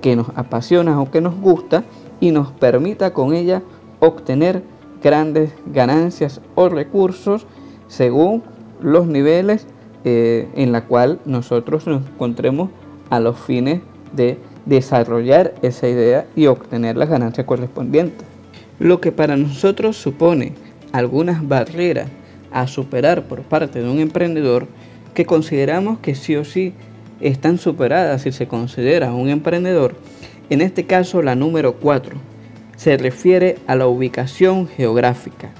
que 0.00 0.16
nos 0.16 0.28
apasiona 0.34 1.00
o 1.00 1.10
que 1.10 1.20
nos 1.20 1.38
gusta 1.40 1.84
y 2.20 2.30
nos 2.30 2.52
permita 2.52 3.12
con 3.12 3.34
ella 3.34 3.62
obtener 3.98 4.62
grandes 5.02 5.52
ganancias 5.66 6.40
o 6.54 6.68
recursos 6.68 7.46
según 7.88 8.42
los 8.80 9.06
niveles 9.06 9.66
eh, 10.04 10.48
en 10.54 10.72
la 10.72 10.86
cual 10.86 11.20
nosotros 11.24 11.86
nos 11.86 12.06
encontremos 12.06 12.70
a 13.10 13.20
los 13.20 13.38
fines 13.38 13.80
de 14.12 14.38
desarrollar 14.66 15.54
esa 15.62 15.88
idea 15.88 16.26
y 16.36 16.46
obtener 16.46 16.96
las 16.96 17.08
ganancias 17.08 17.46
correspondientes. 17.46 18.26
Lo 18.78 19.00
que 19.00 19.12
para 19.12 19.36
nosotros 19.36 19.96
supone 19.96 20.54
algunas 20.92 21.46
barreras 21.46 22.08
a 22.50 22.66
superar 22.66 23.24
por 23.24 23.42
parte 23.42 23.82
de 23.82 23.90
un 23.90 24.00
emprendedor 24.00 24.66
que 25.14 25.26
consideramos 25.26 25.98
que 25.98 26.14
sí 26.14 26.36
o 26.36 26.44
sí 26.44 26.72
están 27.20 27.58
superadas 27.58 28.22
si 28.22 28.32
se 28.32 28.48
considera 28.48 29.12
un 29.12 29.28
emprendedor, 29.28 29.94
en 30.48 30.62
este 30.62 30.86
caso 30.86 31.22
la 31.22 31.34
número 31.34 31.74
4, 31.74 32.16
se 32.76 32.96
refiere 32.96 33.58
a 33.66 33.76
la 33.76 33.86
ubicación 33.86 34.66
geográfica. 34.66 35.50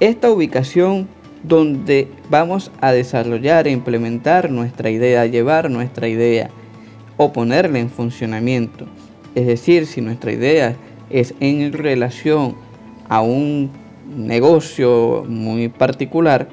Esta 0.00 0.30
ubicación 0.30 1.08
donde 1.48 2.08
vamos 2.28 2.70
a 2.80 2.92
desarrollar 2.92 3.66
e 3.66 3.70
implementar 3.70 4.50
nuestra 4.50 4.90
idea, 4.90 5.24
llevar 5.26 5.70
nuestra 5.70 6.06
idea 6.06 6.50
o 7.16 7.32
ponerla 7.32 7.78
en 7.78 7.90
funcionamiento. 7.90 8.86
Es 9.34 9.46
decir, 9.46 9.86
si 9.86 10.02
nuestra 10.02 10.30
idea 10.30 10.76
es 11.08 11.34
en 11.40 11.72
relación 11.72 12.54
a 13.08 13.22
un 13.22 13.70
negocio 14.14 15.24
muy 15.26 15.68
particular 15.68 16.48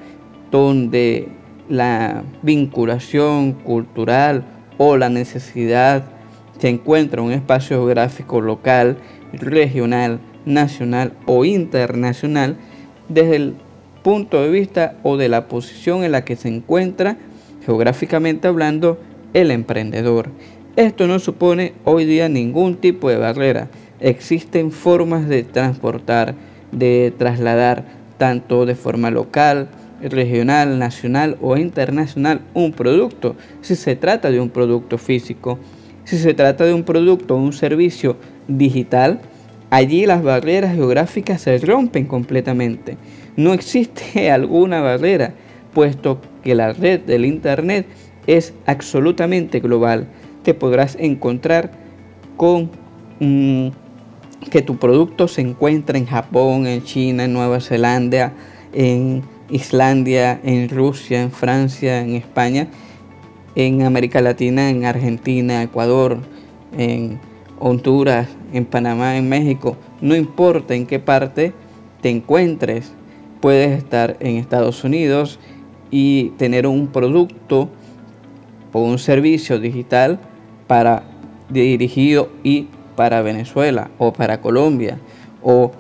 donde 0.49 1.27
la 1.67 2.23
vinculación 2.41 3.53
cultural 3.53 4.45
o 4.77 4.97
la 4.97 5.09
necesidad 5.09 6.03
se 6.57 6.69
encuentra 6.69 7.21
en 7.21 7.27
un 7.27 7.33
espacio 7.33 7.77
geográfico 7.77 8.39
local, 8.39 8.97
regional, 9.33 10.19
nacional 10.45 11.13
o 11.25 11.43
internacional, 11.43 12.55
desde 13.09 13.35
el 13.35 13.55
punto 14.05 14.39
de 14.39 14.51
vista 14.51 14.97
o 15.01 15.17
de 15.17 15.29
la 15.29 15.47
posición 15.47 16.03
en 16.03 16.11
la 16.11 16.23
que 16.23 16.35
se 16.35 16.47
encuentra 16.47 17.17
geográficamente 17.65 18.47
hablando 18.47 18.99
el 19.33 19.49
emprendedor. 19.49 20.29
Esto 20.75 21.07
no 21.07 21.17
supone 21.17 21.73
hoy 21.85 22.05
día 22.05 22.29
ningún 22.29 22.75
tipo 22.75 23.09
de 23.09 23.17
barrera. 23.17 23.67
Existen 23.99 24.71
formas 24.71 25.27
de 25.27 25.41
transportar, 25.41 26.35
de 26.71 27.15
trasladar 27.17 27.85
tanto 28.19 28.67
de 28.67 28.75
forma 28.75 29.09
local, 29.09 29.69
regional, 30.03 30.77
nacional 30.77 31.37
o 31.41 31.57
internacional 31.57 32.41
un 32.53 32.73
producto, 32.73 33.35
si 33.61 33.75
se 33.75 33.95
trata 33.95 34.29
de 34.29 34.39
un 34.39 34.51
producto 34.51 34.99
físico. 34.99 35.57
Si 36.03 36.19
se 36.19 36.35
trata 36.35 36.63
de 36.63 36.75
un 36.75 36.83
producto 36.83 37.33
o 37.33 37.39
un 37.39 37.53
servicio 37.53 38.17
digital, 38.47 39.19
allí 39.71 40.05
las 40.05 40.21
barreras 40.21 40.75
geográficas 40.75 41.41
se 41.41 41.57
rompen 41.57 42.05
completamente. 42.05 42.97
No 43.35 43.53
existe 43.53 44.31
alguna 44.31 44.81
barrera, 44.81 45.33
puesto 45.73 46.19
que 46.43 46.55
la 46.55 46.73
red 46.73 47.01
del 47.01 47.25
Internet 47.25 47.85
es 48.27 48.53
absolutamente 48.65 49.59
global. 49.59 50.07
Te 50.43 50.53
podrás 50.53 50.95
encontrar 50.99 51.71
con 52.37 52.69
mm, 53.19 53.69
que 54.49 54.61
tu 54.61 54.77
producto 54.77 55.27
se 55.27 55.41
encuentra 55.41 55.97
en 55.97 56.05
Japón, 56.05 56.67
en 56.67 56.83
China, 56.83 57.25
en 57.25 57.33
Nueva 57.33 57.59
Zelanda, 57.61 58.33
en 58.73 59.23
Islandia, 59.49 60.39
en 60.43 60.69
Rusia, 60.69 61.21
en 61.21 61.31
Francia, 61.31 62.01
en 62.01 62.15
España, 62.15 62.67
en 63.55 63.83
América 63.83 64.21
Latina, 64.21 64.69
en 64.69 64.85
Argentina, 64.85 65.63
Ecuador, 65.63 66.19
en 66.77 67.19
Honduras, 67.59 68.27
en 68.53 68.65
Panamá, 68.65 69.17
en 69.17 69.29
México, 69.29 69.77
no 70.01 70.15
importa 70.15 70.75
en 70.75 70.85
qué 70.85 70.99
parte 70.99 71.53
te 72.01 72.09
encuentres, 72.09 72.93
puedes 73.45 73.77
estar 73.77 74.17
en 74.21 74.37
Estados 74.37 74.83
Unidos 74.83 75.37
y 75.91 76.29
tener 76.31 76.65
un 76.65 76.87
producto 76.87 77.69
o 78.73 78.81
un 78.81 78.97
servicio 78.97 79.59
digital 79.59 80.17
para 80.65 81.03
dirigido 81.51 82.31
y 82.41 82.69
para 82.95 83.21
Venezuela 83.21 83.91
o 83.99 84.13
para 84.13 84.41
Colombia 84.41 84.97
o 85.43 85.71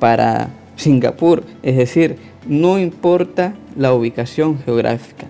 para 0.00 0.48
Singapur. 0.74 1.44
Es 1.62 1.76
decir, 1.76 2.16
no 2.48 2.80
importa 2.80 3.54
la 3.76 3.94
ubicación 3.94 4.58
geográfica. 4.58 5.28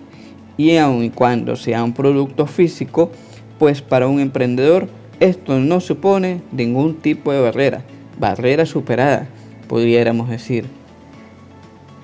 Y 0.57 0.77
aun 0.77 1.03
y 1.03 1.11
cuando 1.11 1.55
sea 1.55 1.83
un 1.83 1.93
producto 1.93 2.47
físico, 2.47 3.11
pues 3.59 3.83
para 3.83 4.07
un 4.07 4.19
emprendedor 4.19 4.87
esto 5.19 5.59
no 5.59 5.79
supone 5.79 6.41
ningún 6.51 6.95
tipo 6.95 7.31
de 7.31 7.41
barrera. 7.41 7.83
Barrera 8.19 8.65
superada, 8.65 9.27
pudiéramos 9.67 10.31
decir. 10.31 10.65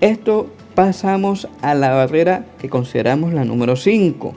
Esto 0.01 0.48
pasamos 0.74 1.48
a 1.62 1.75
la 1.75 1.93
barrera 1.93 2.48
que 2.60 2.70
consideramos 2.70 3.34
la 3.34 3.46
número 3.46 3.75
5. 3.75 4.34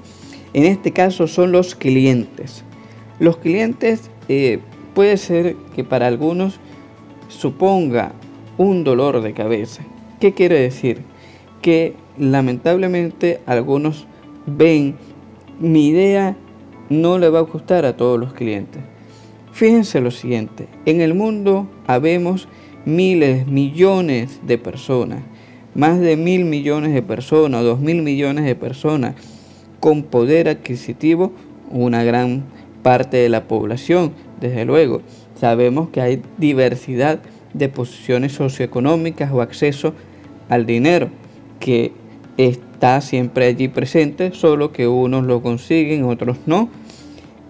En 0.53 0.65
este 0.65 0.93
caso 0.93 1.27
son 1.27 1.53
los 1.53 1.75
clientes. 1.75 2.65
Los 3.19 3.39
clientes 3.39 4.11
eh, 4.29 4.59
puede 4.95 5.17
ser 5.17 5.57
que 5.75 5.83
para 5.83 6.07
algunos 6.07 6.61
suponga 7.29 8.13
un 8.59 8.85
dolor 8.85 9.23
de 9.23 9.33
cabeza. 9.33 9.83
¿Qué 10.21 10.35
quiere 10.35 10.61
decir? 10.61 11.01
Que 11.63 11.95
lamentablemente 12.19 13.41
algunos 13.47 14.07
ven 14.45 14.97
mi 15.59 15.87
idea 15.89 16.37
no 16.91 17.19
le 17.19 17.31
va 17.31 17.39
a 17.39 17.43
gustar 17.43 17.87
a 17.87 17.97
todos 17.97 18.21
los 18.21 18.35
clientes. 18.35 18.83
Fíjense 19.53 20.03
lo 20.03 20.11
siguiente, 20.11 20.67
en 20.85 21.01
el 21.01 21.15
mundo 21.15 21.69
habemos 21.87 22.49
miles, 22.85 23.47
millones 23.47 24.41
de 24.45 24.59
personas, 24.59 25.23
más 25.75 26.01
de 26.01 26.17
mil 26.17 26.45
millones 26.45 26.93
de 26.93 27.03
personas, 27.03 27.63
dos 27.63 27.81
mil 27.81 28.03
millones 28.03 28.45
de 28.45 28.55
personas 28.55 29.15
con 29.81 30.03
poder 30.03 30.49
adquisitivo, 30.49 31.33
una 31.71 32.05
gran 32.05 32.45
parte 32.83 33.17
de 33.17 33.29
la 33.29 33.45
población, 33.49 34.13
desde 34.41 34.65
luego. 34.65 35.03
Sabemos 35.35 35.91
que 35.91 36.01
hay 36.01 36.23
diversidad 36.39 37.21
de 37.53 37.69
posiciones 37.69 38.33
socioeconómicas 38.33 39.33
o 39.33 39.41
acceso 39.41 39.95
al 40.49 40.67
dinero, 40.67 41.09
que 41.61 41.93
está 42.37 43.01
siempre 43.01 43.47
allí 43.47 43.69
presente, 43.69 44.33
solo 44.33 44.73
que 44.73 44.89
unos 44.89 45.25
lo 45.25 45.43
consiguen, 45.43 46.05
otros 46.05 46.39
no 46.47 46.69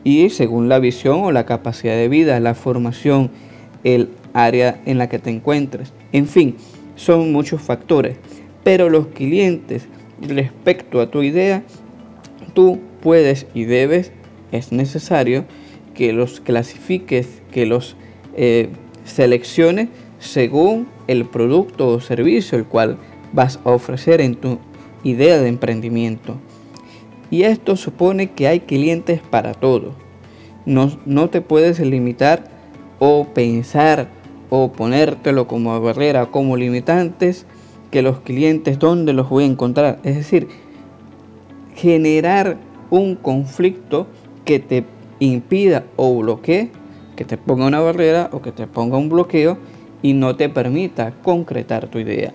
y 0.04 0.28
según 0.28 0.68
la 0.68 0.78
visión 0.78 1.24
o 1.24 1.32
la 1.32 1.46
capacidad 1.46 1.94
de 1.94 2.08
vida, 2.08 2.38
la 2.38 2.54
formación, 2.54 3.30
el 3.82 4.10
área 4.34 4.80
en 4.84 4.98
la 4.98 5.08
que 5.08 5.18
te 5.18 5.30
encuentres. 5.30 5.92
En 6.12 6.28
fin, 6.28 6.56
son 6.96 7.32
muchos 7.32 7.60
factores. 7.60 8.16
Pero 8.62 8.88
los 8.88 9.08
clientes, 9.08 9.86
respecto 10.20 11.00
a 11.00 11.10
tu 11.10 11.22
idea, 11.22 11.62
tú 12.54 12.80
puedes 13.00 13.46
y 13.54 13.64
debes, 13.64 14.12
es 14.52 14.72
necesario 14.72 15.44
que 15.94 16.12
los 16.12 16.40
clasifiques, 16.40 17.42
que 17.52 17.66
los 17.66 17.96
eh, 18.36 18.68
selecciones 19.04 19.88
según 20.18 20.88
el 21.06 21.26
producto 21.26 21.88
o 21.88 22.00
servicio 22.00 22.56
el 22.56 22.64
cual 22.64 22.98
vas 23.32 23.60
a 23.64 23.70
ofrecer 23.70 24.20
en 24.20 24.36
tu 24.36 24.58
idea 25.02 25.38
de 25.38 25.48
emprendimiento. 25.48 26.36
Y 27.30 27.42
esto 27.42 27.76
supone 27.76 28.30
que 28.30 28.48
hay 28.48 28.60
clientes 28.60 29.20
para 29.20 29.54
todo. 29.54 29.94
No, 30.66 30.98
no 31.04 31.28
te 31.30 31.40
puedes 31.40 31.78
limitar 31.80 32.44
o 32.98 33.26
pensar 33.34 34.08
o 34.50 34.72
ponértelo 34.72 35.46
como 35.46 35.80
barrera, 35.80 36.26
como 36.26 36.56
limitantes, 36.56 37.46
que 37.90 38.02
los 38.02 38.20
clientes, 38.20 38.78
¿dónde 38.78 39.12
los 39.12 39.28
voy 39.28 39.44
a 39.44 39.46
encontrar? 39.46 39.98
Es 40.04 40.16
decir, 40.16 40.48
generar 41.74 42.56
un 42.90 43.14
conflicto 43.14 44.06
que 44.44 44.58
te 44.58 44.84
impida 45.20 45.84
o 45.96 46.16
bloquee, 46.18 46.70
que 47.16 47.24
te 47.24 47.36
ponga 47.36 47.66
una 47.66 47.80
barrera 47.80 48.30
o 48.32 48.42
que 48.42 48.52
te 48.52 48.66
ponga 48.66 48.98
un 48.98 49.08
bloqueo 49.08 49.58
y 50.02 50.12
no 50.12 50.36
te 50.36 50.48
permita 50.48 51.12
concretar 51.22 51.88
tu 51.88 51.98
idea. 51.98 52.32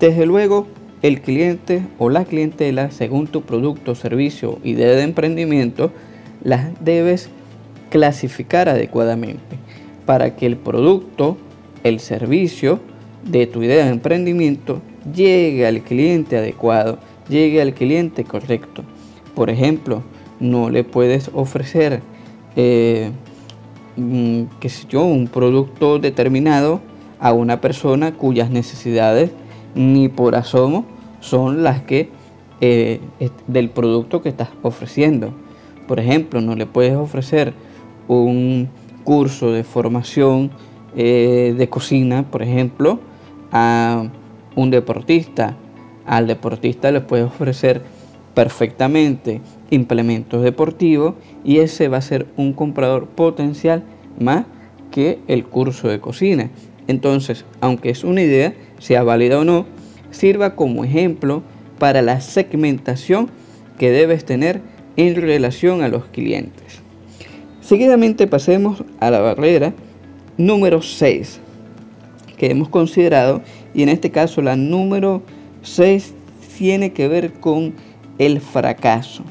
Desde 0.00 0.26
luego, 0.26 0.66
el 1.02 1.20
cliente 1.20 1.82
o 1.98 2.10
la 2.10 2.24
clientela, 2.24 2.90
según 2.90 3.26
tu 3.26 3.42
producto, 3.42 3.94
servicio, 3.94 4.58
idea 4.64 4.90
de 4.90 5.02
emprendimiento, 5.02 5.92
las 6.42 6.82
debes 6.84 7.28
clasificar 7.90 8.68
adecuadamente 8.68 9.56
para 10.06 10.36
que 10.36 10.46
el 10.46 10.56
producto, 10.56 11.36
el 11.82 12.00
servicio 12.00 12.80
de 13.24 13.46
tu 13.46 13.62
idea 13.62 13.84
de 13.84 13.90
emprendimiento 13.90 14.80
llegue 15.14 15.66
al 15.66 15.82
cliente 15.82 16.38
adecuado, 16.38 16.98
llegue 17.28 17.60
al 17.60 17.74
cliente 17.74 18.24
correcto. 18.24 18.82
Por 19.34 19.50
ejemplo, 19.50 20.02
no 20.40 20.70
le 20.70 20.84
puedes 20.84 21.30
ofrecer, 21.34 22.02
eh, 22.54 23.10
mm, 23.96 24.42
qué 24.60 24.68
sé 24.68 24.86
yo, 24.88 25.04
un 25.04 25.26
producto 25.28 25.98
determinado 25.98 26.80
a 27.18 27.32
una 27.32 27.60
persona 27.60 28.12
cuyas 28.14 28.50
necesidades 28.50 29.30
ni 29.74 30.08
por 30.08 30.36
asomo 30.36 30.86
son 31.20 31.62
las 31.62 31.82
que 31.82 32.08
eh, 32.60 33.00
del 33.46 33.68
producto 33.68 34.22
que 34.22 34.28
estás 34.28 34.48
ofreciendo. 34.62 35.32
Por 35.86 36.00
ejemplo, 36.00 36.40
no 36.40 36.54
le 36.56 36.66
puedes 36.66 36.94
ofrecer 36.96 37.52
un 38.08 38.68
curso 39.06 39.52
de 39.52 39.62
formación 39.62 40.50
eh, 40.96 41.54
de 41.56 41.68
cocina, 41.68 42.24
por 42.28 42.42
ejemplo, 42.42 42.98
a 43.52 44.10
un 44.56 44.70
deportista. 44.70 45.56
Al 46.04 46.26
deportista 46.26 46.90
le 46.90 47.00
puedes 47.00 47.26
ofrecer 47.26 47.82
perfectamente 48.34 49.40
implementos 49.70 50.42
deportivos 50.42 51.14
y 51.44 51.58
ese 51.58 51.88
va 51.88 51.98
a 51.98 52.02
ser 52.02 52.26
un 52.36 52.52
comprador 52.52 53.06
potencial 53.06 53.84
más 54.18 54.44
que 54.90 55.20
el 55.28 55.44
curso 55.44 55.88
de 55.88 56.00
cocina. 56.00 56.50
Entonces, 56.88 57.44
aunque 57.60 57.90
es 57.90 58.02
una 58.02 58.22
idea, 58.22 58.54
sea 58.78 59.04
válida 59.04 59.38
o 59.38 59.44
no, 59.44 59.66
sirva 60.10 60.56
como 60.56 60.84
ejemplo 60.84 61.42
para 61.78 62.02
la 62.02 62.20
segmentación 62.20 63.30
que 63.78 63.90
debes 63.90 64.24
tener 64.24 64.62
en 64.96 65.14
relación 65.14 65.82
a 65.82 65.88
los 65.88 66.06
clientes. 66.06 66.85
Seguidamente 67.66 68.28
pasemos 68.28 68.84
a 69.00 69.10
la 69.10 69.18
barrera 69.18 69.74
número 70.36 70.82
6 70.82 71.40
que 72.36 72.48
hemos 72.48 72.68
considerado 72.68 73.42
y 73.74 73.82
en 73.82 73.88
este 73.88 74.12
caso 74.12 74.40
la 74.40 74.54
número 74.54 75.22
6 75.62 76.14
tiene 76.56 76.92
que 76.92 77.08
ver 77.08 77.32
con 77.32 77.74
el 78.18 78.40
fracaso. 78.40 79.24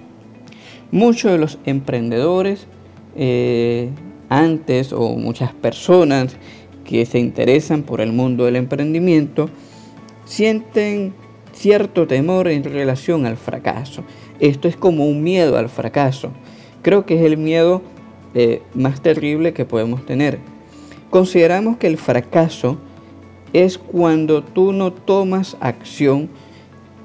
Muchos 0.92 1.32
de 1.32 1.38
los 1.38 1.60
emprendedores 1.66 2.68
eh, 3.16 3.92
antes 4.28 4.92
o 4.92 5.16
muchas 5.16 5.54
personas 5.54 6.36
que 6.84 7.06
se 7.06 7.20
interesan 7.20 7.84
por 7.84 8.02
el 8.02 8.12
mundo 8.12 8.44
del 8.44 8.58
emprendimiento 8.58 9.50
sienten 10.26 11.14
cierto 11.54 12.06
temor 12.06 12.50
en 12.50 12.66
relación 12.66 13.26
al 13.26 13.38
fracaso. 13.38 14.04
Esto 14.42 14.68
es 14.68 14.76
como 14.76 15.06
un 15.06 15.24
miedo 15.24 15.58
al 15.58 15.70
fracaso. 15.70 16.32
Creo 16.82 17.06
que 17.06 17.16
es 17.16 17.22
el 17.22 17.38
miedo 17.38 17.95
eh, 18.36 18.62
más 18.74 19.02
terrible 19.02 19.54
que 19.54 19.66
podemos 19.66 20.06
tener. 20.06 20.40
Consideramos 21.10 21.78
que 21.78 21.88
el 21.88 21.98
fracaso 21.98 22.78
es 23.54 23.78
cuando 23.78 24.44
tú 24.44 24.74
no 24.74 24.92
tomas 24.92 25.56
acción 25.62 26.30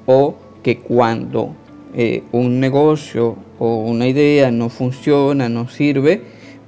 o 0.07 0.35
que 0.65 0.79
cuando 0.79 1.55
eh, 1.95 2.25
un 2.33 2.61
negocio 2.61 3.37
o 3.59 3.77
una 3.77 4.09
idea 4.09 4.51
no 4.51 4.69
funciona, 4.69 5.49
no 5.49 5.69
sirve, 5.69 6.23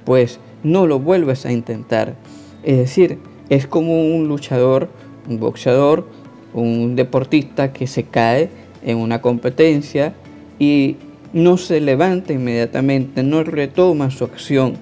pues 0.05 0.39
no 0.63 0.87
lo 0.87 0.99
vuelves 0.99 1.45
a 1.45 1.51
intentar. 1.51 2.15
Es 2.63 2.77
decir, 2.77 3.19
es 3.49 3.67
como 3.67 4.15
un 4.15 4.29
luchador, 4.29 4.87
un 5.29 5.39
boxeador, 5.39 6.07
un 6.53 6.95
deportista 6.95 7.73
que 7.73 7.87
se 7.87 8.03
cae 8.03 8.49
en 8.81 8.97
una 8.97 9.21
competencia 9.21 10.13
y 10.59 10.95
no 11.33 11.57
se 11.57 11.81
levanta 11.81 12.31
inmediatamente, 12.33 13.23
no 13.23 13.43
retoma 13.43 14.11
su 14.11 14.23
acción 14.23 14.75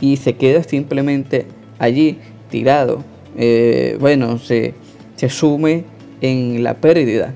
y 0.00 0.16
se 0.16 0.34
queda 0.34 0.62
simplemente 0.62 1.46
allí 1.78 2.18
tirado. 2.50 3.04
Eh, 3.36 3.96
bueno, 4.00 4.38
se, 4.38 4.74
se 5.16 5.28
sume 5.28 5.84
en 6.20 6.62
la 6.62 6.74
pérdida. 6.74 7.34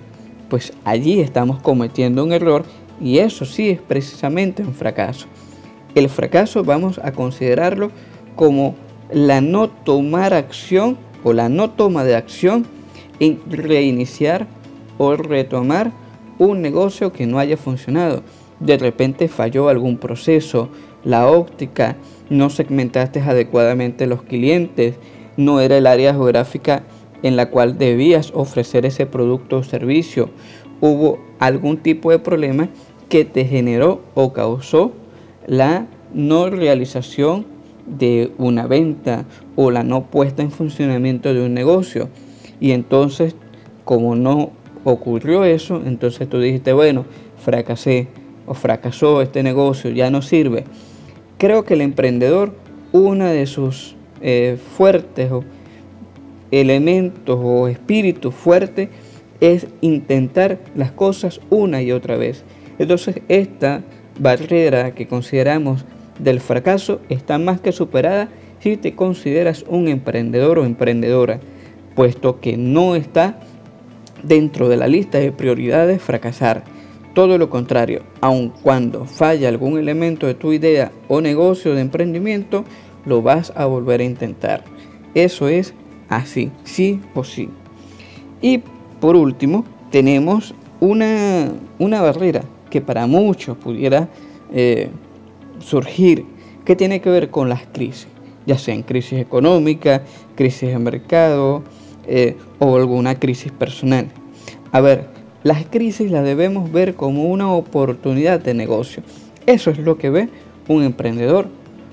Pues 0.48 0.72
allí 0.84 1.20
estamos 1.20 1.60
cometiendo 1.60 2.24
un 2.24 2.32
error 2.32 2.64
y 3.00 3.18
eso 3.18 3.44
sí 3.44 3.70
es 3.70 3.80
precisamente 3.80 4.62
un 4.62 4.74
fracaso. 4.74 5.26
El 5.94 6.08
fracaso 6.08 6.64
vamos 6.64 7.00
a 7.02 7.12
considerarlo 7.12 7.90
como 8.36 8.74
la 9.12 9.40
no 9.40 9.68
tomar 9.68 10.32
acción 10.32 10.96
o 11.24 11.32
la 11.32 11.48
no 11.48 11.70
toma 11.70 12.04
de 12.04 12.16
acción 12.16 12.66
en 13.20 13.40
reiniciar 13.50 14.46
o 14.98 15.16
retomar 15.16 15.92
un 16.38 16.62
negocio 16.62 17.12
que 17.12 17.26
no 17.26 17.38
haya 17.38 17.56
funcionado. 17.56 18.22
De 18.60 18.78
repente 18.78 19.28
falló 19.28 19.68
algún 19.68 19.98
proceso, 19.98 20.68
la 21.04 21.26
óptica, 21.28 21.96
no 22.30 22.50
segmentaste 22.50 23.20
adecuadamente 23.20 24.06
los 24.06 24.22
clientes, 24.22 24.94
no 25.36 25.60
era 25.60 25.76
el 25.76 25.86
área 25.86 26.12
geográfica 26.12 26.84
en 27.22 27.36
la 27.36 27.50
cual 27.50 27.78
debías 27.78 28.32
ofrecer 28.34 28.86
ese 28.86 29.06
producto 29.06 29.58
o 29.58 29.62
servicio. 29.62 30.30
Hubo 30.80 31.18
algún 31.38 31.78
tipo 31.78 32.10
de 32.10 32.18
problema 32.18 32.68
que 33.08 33.24
te 33.24 33.44
generó 33.44 34.00
o 34.14 34.32
causó 34.32 34.92
la 35.46 35.86
no 36.14 36.50
realización 36.50 37.46
de 37.86 38.32
una 38.38 38.66
venta 38.66 39.24
o 39.56 39.70
la 39.70 39.82
no 39.82 40.04
puesta 40.06 40.42
en 40.42 40.50
funcionamiento 40.50 41.34
de 41.34 41.44
un 41.44 41.54
negocio. 41.54 42.08
Y 42.60 42.72
entonces, 42.72 43.34
como 43.84 44.14
no 44.14 44.50
ocurrió 44.84 45.44
eso, 45.44 45.82
entonces 45.84 46.28
tú 46.28 46.40
dijiste, 46.40 46.72
bueno, 46.72 47.04
fracasé 47.38 48.08
o 48.46 48.54
fracasó 48.54 49.22
este 49.22 49.42
negocio, 49.42 49.90
ya 49.90 50.10
no 50.10 50.22
sirve. 50.22 50.64
Creo 51.38 51.64
que 51.64 51.74
el 51.74 51.80
emprendedor, 51.80 52.54
una 52.92 53.30
de 53.30 53.46
sus 53.46 53.96
eh, 54.20 54.58
fuertes 54.76 55.30
elementos 56.50 57.38
o 57.42 57.66
espíritus 57.68 58.34
fuertes 58.34 58.88
es 59.40 59.66
intentar 59.80 60.58
las 60.76 60.92
cosas 60.92 61.40
una 61.50 61.82
y 61.82 61.90
otra 61.90 62.16
vez. 62.16 62.44
Entonces 62.78 63.16
esta 63.28 63.82
barrera 64.20 64.94
que 64.94 65.08
consideramos 65.08 65.84
del 66.18 66.40
fracaso 66.40 67.00
está 67.08 67.38
más 67.38 67.60
que 67.60 67.72
superada 67.72 68.28
si 68.60 68.76
te 68.76 68.94
consideras 68.94 69.64
un 69.68 69.88
emprendedor 69.88 70.60
o 70.60 70.64
emprendedora, 70.64 71.40
puesto 71.96 72.38
que 72.38 72.56
no 72.56 72.94
está 72.94 73.40
dentro 74.22 74.68
de 74.68 74.76
la 74.76 74.88
lista 74.88 75.18
de 75.18 75.32
prioridades 75.32 76.02
fracasar. 76.02 76.64
Todo 77.14 77.36
lo 77.36 77.50
contrario, 77.50 78.02
aun 78.20 78.50
cuando 78.62 79.04
falla 79.04 79.48
algún 79.48 79.78
elemento 79.78 80.26
de 80.26 80.34
tu 80.34 80.52
idea 80.52 80.92
o 81.08 81.20
negocio 81.20 81.74
de 81.74 81.82
emprendimiento, 81.82 82.64
lo 83.04 83.20
vas 83.20 83.52
a 83.54 83.66
volver 83.66 84.00
a 84.00 84.04
intentar. 84.04 84.64
Eso 85.14 85.48
es 85.48 85.74
así, 86.08 86.50
sí 86.64 87.00
o 87.14 87.22
sí. 87.22 87.50
Y 88.40 88.62
por 89.00 89.16
último, 89.16 89.64
tenemos 89.90 90.54
una, 90.80 91.52
una 91.78 92.00
barrera 92.00 92.42
que 92.70 92.80
para 92.80 93.06
muchos 93.06 93.58
pudiera 93.58 94.08
eh, 94.52 94.88
surgir, 95.58 96.24
que 96.64 96.76
tiene 96.76 97.00
que 97.00 97.10
ver 97.10 97.28
con 97.28 97.48
las 97.50 97.66
crisis, 97.66 98.08
ya 98.46 98.56
sean 98.56 98.82
crisis 98.82 99.18
económica, 99.18 100.02
crisis 100.34 100.70
de 100.70 100.78
mercado 100.78 101.62
eh, 102.06 102.36
o 102.58 102.76
alguna 102.76 103.18
crisis 103.18 103.52
personal. 103.52 104.08
A 104.72 104.80
ver, 104.80 105.06
las 105.42 105.64
crisis 105.66 106.10
las 106.10 106.24
debemos 106.24 106.70
ver 106.70 106.94
como 106.94 107.24
una 107.24 107.52
oportunidad 107.52 108.40
de 108.40 108.54
negocio. 108.54 109.02
Eso 109.46 109.70
es 109.70 109.78
lo 109.78 109.98
que 109.98 110.10
ve 110.10 110.28
un 110.68 110.82
emprendedor. 110.82 111.46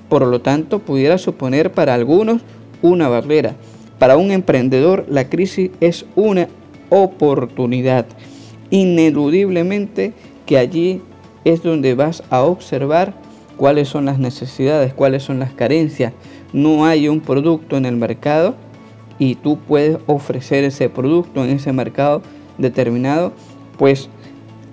Por 0.08 0.26
lo 0.26 0.40
tanto, 0.40 0.80
pudiera 0.80 1.18
suponer 1.18 1.72
para 1.72 1.94
algunos 1.94 2.42
una 2.82 3.08
barrera. 3.08 3.54
Para 3.98 4.16
un 4.16 4.30
emprendedor, 4.30 5.04
la 5.08 5.28
crisis 5.28 5.70
es 5.80 6.06
una 6.16 6.48
oportunidad. 6.88 8.06
Ineludiblemente 8.70 10.12
que 10.46 10.58
allí 10.58 11.02
es 11.44 11.62
donde 11.62 11.94
vas 11.94 12.22
a 12.30 12.42
observar 12.42 13.14
cuáles 13.56 13.88
son 13.88 14.06
las 14.06 14.18
necesidades, 14.18 14.94
cuáles 14.94 15.22
son 15.22 15.38
las 15.38 15.52
carencias. 15.52 16.12
No 16.52 16.86
hay 16.86 17.08
un 17.08 17.20
producto 17.20 17.76
en 17.76 17.84
el 17.84 17.96
mercado 17.96 18.54
y 19.20 19.36
tú 19.36 19.58
puedes 19.58 19.98
ofrecer 20.06 20.64
ese 20.64 20.88
producto 20.88 21.44
en 21.44 21.50
ese 21.50 21.72
mercado 21.72 22.22
determinado, 22.58 23.32
pues 23.78 24.08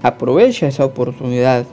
aprovecha 0.02 0.68
esa 0.68 0.86
oportunidad 0.86 1.68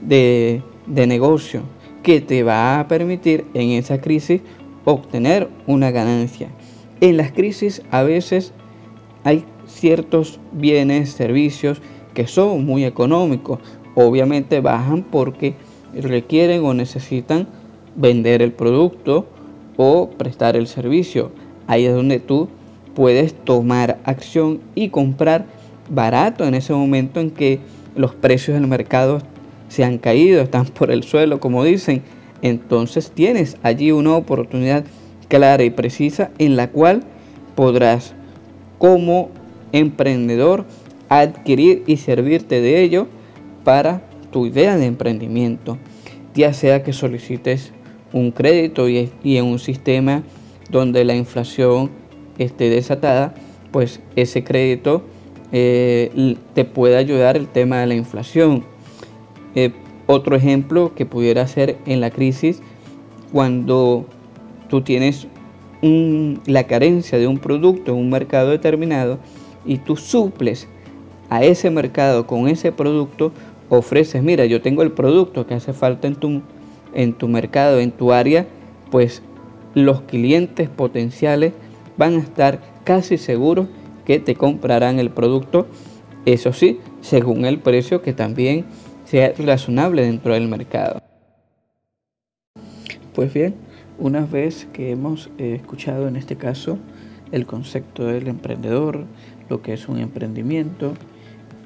de, 0.00 0.62
de 0.86 1.06
negocio 1.06 1.62
que 2.02 2.20
te 2.20 2.42
va 2.44 2.80
a 2.80 2.88
permitir 2.88 3.44
en 3.52 3.70
esa 3.70 4.00
crisis 4.00 4.40
obtener 4.84 5.48
una 5.66 5.90
ganancia. 5.90 6.48
En 7.00 7.16
las 7.16 7.32
crisis 7.32 7.82
a 7.90 8.04
veces 8.04 8.52
hay 9.24 9.44
ciertos 9.66 10.38
bienes, 10.52 11.10
servicios 11.10 11.82
que 12.14 12.28
son 12.28 12.64
muy 12.64 12.84
económicos. 12.84 13.58
Obviamente 13.96 14.60
bajan 14.60 15.02
porque 15.02 15.54
requieren 15.92 16.64
o 16.64 16.74
necesitan 16.74 17.48
vender 17.96 18.40
el 18.40 18.52
producto 18.52 19.26
o 19.76 20.10
prestar 20.10 20.56
el 20.56 20.68
servicio. 20.68 21.32
Ahí 21.70 21.86
es 21.86 21.94
donde 21.94 22.18
tú 22.18 22.48
puedes 22.96 23.32
tomar 23.32 24.00
acción 24.02 24.58
y 24.74 24.88
comprar 24.88 25.46
barato 25.88 26.44
en 26.44 26.56
ese 26.56 26.72
momento 26.72 27.20
en 27.20 27.30
que 27.30 27.60
los 27.94 28.12
precios 28.12 28.58
del 28.58 28.66
mercado 28.66 29.20
se 29.68 29.84
han 29.84 29.98
caído, 29.98 30.42
están 30.42 30.66
por 30.66 30.90
el 30.90 31.04
suelo, 31.04 31.38
como 31.38 31.62
dicen. 31.62 32.02
Entonces 32.42 33.12
tienes 33.12 33.56
allí 33.62 33.92
una 33.92 34.16
oportunidad 34.16 34.82
clara 35.28 35.62
y 35.62 35.70
precisa 35.70 36.32
en 36.38 36.56
la 36.56 36.72
cual 36.72 37.04
podrás 37.54 38.14
como 38.78 39.30
emprendedor 39.70 40.64
adquirir 41.08 41.84
y 41.86 41.98
servirte 41.98 42.60
de 42.60 42.82
ello 42.82 43.06
para 43.62 44.02
tu 44.32 44.46
idea 44.46 44.76
de 44.76 44.86
emprendimiento, 44.86 45.78
ya 46.34 46.52
sea 46.52 46.82
que 46.82 46.92
solicites 46.92 47.70
un 48.12 48.32
crédito 48.32 48.88
y, 48.88 49.08
en 49.22 49.44
un 49.44 49.60
sistema 49.60 50.24
donde 50.70 51.04
la 51.04 51.14
inflación 51.14 51.90
esté 52.38 52.70
desatada, 52.70 53.34
pues 53.70 54.00
ese 54.16 54.44
crédito 54.44 55.02
eh, 55.52 56.36
te 56.54 56.64
puede 56.64 56.96
ayudar 56.96 57.36
el 57.36 57.48
tema 57.48 57.78
de 57.78 57.86
la 57.86 57.94
inflación. 57.94 58.64
Eh, 59.54 59.72
otro 60.06 60.36
ejemplo 60.36 60.92
que 60.94 61.06
pudiera 61.06 61.46
ser 61.46 61.76
en 61.86 62.00
la 62.00 62.10
crisis, 62.10 62.60
cuando 63.32 64.06
tú 64.68 64.82
tienes 64.82 65.26
la 65.82 66.64
carencia 66.64 67.18
de 67.18 67.26
un 67.26 67.38
producto 67.38 67.92
en 67.92 67.98
un 67.98 68.10
mercado 68.10 68.50
determinado 68.50 69.18
y 69.64 69.78
tú 69.78 69.96
suples 69.96 70.68
a 71.30 71.42
ese 71.44 71.70
mercado 71.70 72.26
con 72.26 72.48
ese 72.48 72.72
producto, 72.72 73.32
ofreces, 73.68 74.22
mira, 74.22 74.44
yo 74.46 74.60
tengo 74.60 74.82
el 74.82 74.92
producto 74.92 75.46
que 75.46 75.54
hace 75.54 75.72
falta 75.72 76.08
en 76.08 76.16
tu, 76.16 76.42
en 76.92 77.12
tu 77.12 77.28
mercado, 77.28 77.78
en 77.78 77.92
tu 77.92 78.12
área, 78.12 78.46
pues 78.90 79.22
los 79.74 80.02
clientes 80.02 80.68
potenciales 80.68 81.52
van 81.96 82.14
a 82.14 82.18
estar 82.18 82.60
casi 82.84 83.18
seguros 83.18 83.68
que 84.04 84.18
te 84.18 84.34
comprarán 84.34 84.98
el 84.98 85.10
producto, 85.10 85.66
eso 86.26 86.52
sí, 86.52 86.80
según 87.00 87.44
el 87.44 87.58
precio 87.58 88.02
que 88.02 88.12
también 88.12 88.64
sea 89.04 89.32
razonable 89.38 90.02
dentro 90.02 90.34
del 90.34 90.48
mercado. 90.48 91.00
Pues 93.14 93.32
bien, 93.32 93.54
una 93.98 94.24
vez 94.24 94.66
que 94.72 94.90
hemos 94.90 95.30
eh, 95.38 95.54
escuchado 95.56 96.08
en 96.08 96.16
este 96.16 96.36
caso 96.36 96.78
el 97.32 97.46
concepto 97.46 98.06
del 98.06 98.28
emprendedor, 98.28 99.04
lo 99.48 99.62
que 99.62 99.72
es 99.72 99.88
un 99.88 99.98
emprendimiento 99.98 100.94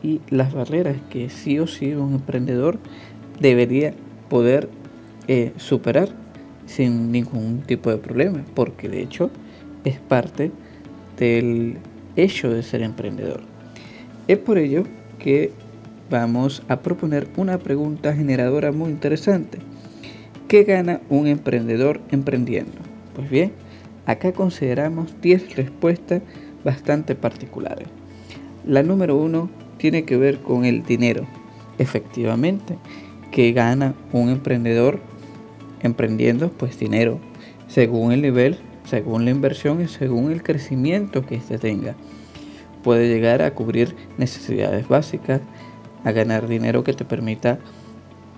y 0.03 0.21
las 0.29 0.53
barreras 0.53 0.97
que 1.11 1.31
sí 1.31 1.59
o 1.59 1.67
sí 1.67 1.95
un 1.95 2.15
emprendedor 2.15 2.79
debería 3.41 3.95
poder 4.29 4.69
eh, 5.29 5.53
superar 5.57 6.24
sin 6.67 7.13
ningún 7.13 7.63
tipo 7.67 7.91
de 7.91 7.99
problema, 7.99 8.45
porque 8.55 8.89
de 8.89 9.03
hecho 9.03 9.31
es 9.85 9.99
parte 9.99 10.51
del 11.19 11.79
hecho 12.17 12.51
de 12.51 12.63
ser 12.63 12.83
emprendedor. 12.83 13.41
Es 14.29 14.39
por 14.39 14.59
ello 14.59 14.85
que 15.19 15.53
vamos 16.11 16.63
a 16.69 16.81
proponer 16.81 17.29
una 17.37 17.59
pregunta 17.59 18.15
generadora 18.15 18.73
muy 18.73 18.91
interesante. 18.91 19.59
¿Qué 20.49 20.65
gana 20.65 21.01
un 21.09 21.27
emprendedor 21.27 22.01
emprendiendo? 22.11 22.79
Pues 23.15 23.31
bien, 23.31 23.53
acá 24.07 24.33
consideramos 24.33 25.15
10 25.21 25.57
respuestas 25.57 26.23
bastante 26.65 27.15
particulares. 27.15 27.89
La 28.67 28.83
número 28.83 29.17
uno 29.17 29.51
tiene 29.77 30.05
que 30.05 30.17
ver 30.17 30.39
con 30.39 30.65
el 30.65 30.83
dinero. 30.83 31.27
Efectivamente, 31.79 32.77
que 33.31 33.53
gana 33.53 33.95
un 34.13 34.29
emprendedor 34.29 35.01
emprendiendo, 35.85 36.51
pues 36.51 36.79
dinero, 36.79 37.21
según 37.69 38.11
el 38.11 38.23
nivel, 38.23 38.57
según 38.85 39.25
la 39.25 39.31
inversión 39.31 39.81
y 39.81 39.87
según 39.87 40.33
el 40.33 40.43
crecimiento 40.43 41.25
que 41.25 41.37
éste 41.37 41.59
tenga. 41.59 41.95
Puede 42.83 43.09
llegar 43.09 43.43
a 43.43 43.53
cubrir 43.53 43.95
necesidades 44.19 44.89
básicas, 44.89 45.41
a 46.03 46.13
ganar 46.13 46.49
dinero 46.49 46.85
que 46.85 46.93
te 46.93 47.05
permita 47.05 47.59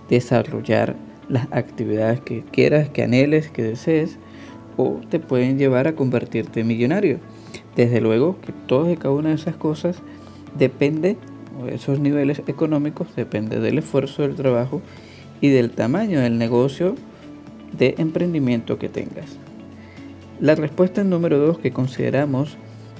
desarrollar 0.08 0.96
las 1.28 1.48
actividades 1.50 2.20
que 2.20 2.44
quieras, 2.44 2.88
que 2.88 3.02
anheles, 3.02 3.50
que 3.50 3.62
desees, 3.62 4.18
o 4.76 5.00
te 5.08 5.18
pueden 5.18 5.58
llevar 5.58 5.88
a 5.88 5.94
convertirte 5.94 6.60
en 6.60 6.66
millonario. 6.66 7.18
Desde 7.76 8.00
luego 8.00 8.40
que 8.40 8.52
todas 8.52 8.92
y 8.92 8.96
cada 8.96 9.14
una 9.14 9.30
de 9.30 9.36
esas 9.36 9.56
cosas 9.56 9.96
depende, 10.58 11.16
o 11.60 11.68
esos 11.68 11.98
niveles 11.98 12.42
económicos, 12.46 13.14
depende 13.16 13.60
del 13.60 13.78
esfuerzo 13.78 14.22
del 14.22 14.34
trabajo 14.34 14.82
y 15.40 15.48
del 15.48 15.70
tamaño 15.70 16.20
del 16.20 16.38
negocio 16.38 16.94
de 17.78 17.94
emprendimiento 17.98 18.78
que 18.78 18.88
tengas. 18.88 19.38
La 20.40 20.54
respuesta 20.54 21.02
número 21.04 21.38
dos 21.38 21.58
que 21.58 21.72
consideramos 21.72 22.56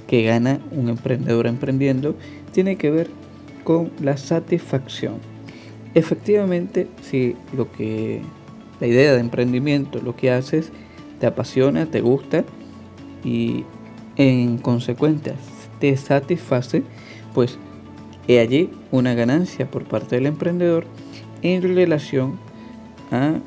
que 0.07 0.23
gana 0.23 0.59
un 0.71 0.89
emprendedor 0.89 1.47
emprendiendo 1.47 2.15
tiene 2.51 2.77
que 2.77 2.89
ver 2.89 3.09
con 3.63 3.91
la 4.01 4.17
satisfacción. 4.17 5.15
Efectivamente, 5.93 6.87
si 7.01 7.35
lo 7.55 7.71
que 7.71 8.21
la 8.79 8.87
idea 8.87 9.13
de 9.13 9.19
emprendimiento, 9.19 10.01
lo 10.01 10.15
que 10.15 10.31
haces, 10.31 10.71
te 11.19 11.27
apasiona, 11.27 11.85
te 11.85 12.01
gusta 12.01 12.43
y 13.23 13.65
en 14.15 14.57
consecuencia 14.57 15.35
te 15.79 15.95
satisface, 15.97 16.83
pues 17.33 17.57
he 18.27 18.39
allí 18.39 18.69
una 18.91 19.13
ganancia 19.13 19.69
por 19.69 19.83
parte 19.83 20.15
del 20.15 20.25
emprendedor 20.25 20.85
en 21.41 21.61
relación 21.61 22.39
a 23.11 23.39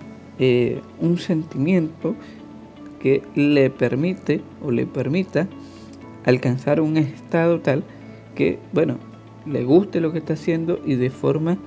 eh, 0.42 0.81
un 0.98 1.18
sentimiento 1.18 2.16
que 2.98 3.22
le 3.35 3.68
permite 3.68 4.40
o 4.62 4.70
le 4.70 4.87
permita 4.87 5.46
alcanzar 6.24 6.81
un 6.81 6.96
estado 6.96 7.61
tal 7.61 7.85
que, 8.35 8.59
bueno, 8.72 8.96
le 9.44 9.64
guste 9.64 10.00
lo 10.00 10.12
que 10.12 10.18
está 10.18 10.33
haciendo 10.33 10.81
y 10.83 10.94
de 10.94 11.11
forma 11.11 11.59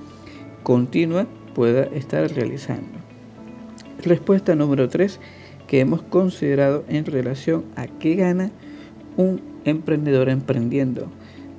continua 0.64 1.28
pueda 1.54 1.84
estar 1.84 2.28
realizando. 2.32 2.98
Respuesta 4.02 4.56
número 4.56 4.88
3 4.88 5.20
que 5.68 5.78
hemos 5.78 6.02
considerado 6.02 6.84
en 6.88 7.04
relación 7.04 7.64
a 7.76 7.86
qué 7.86 8.16
gana 8.16 8.50
un 9.16 9.40
emprendedor 9.64 10.28
emprendiendo. 10.28 11.06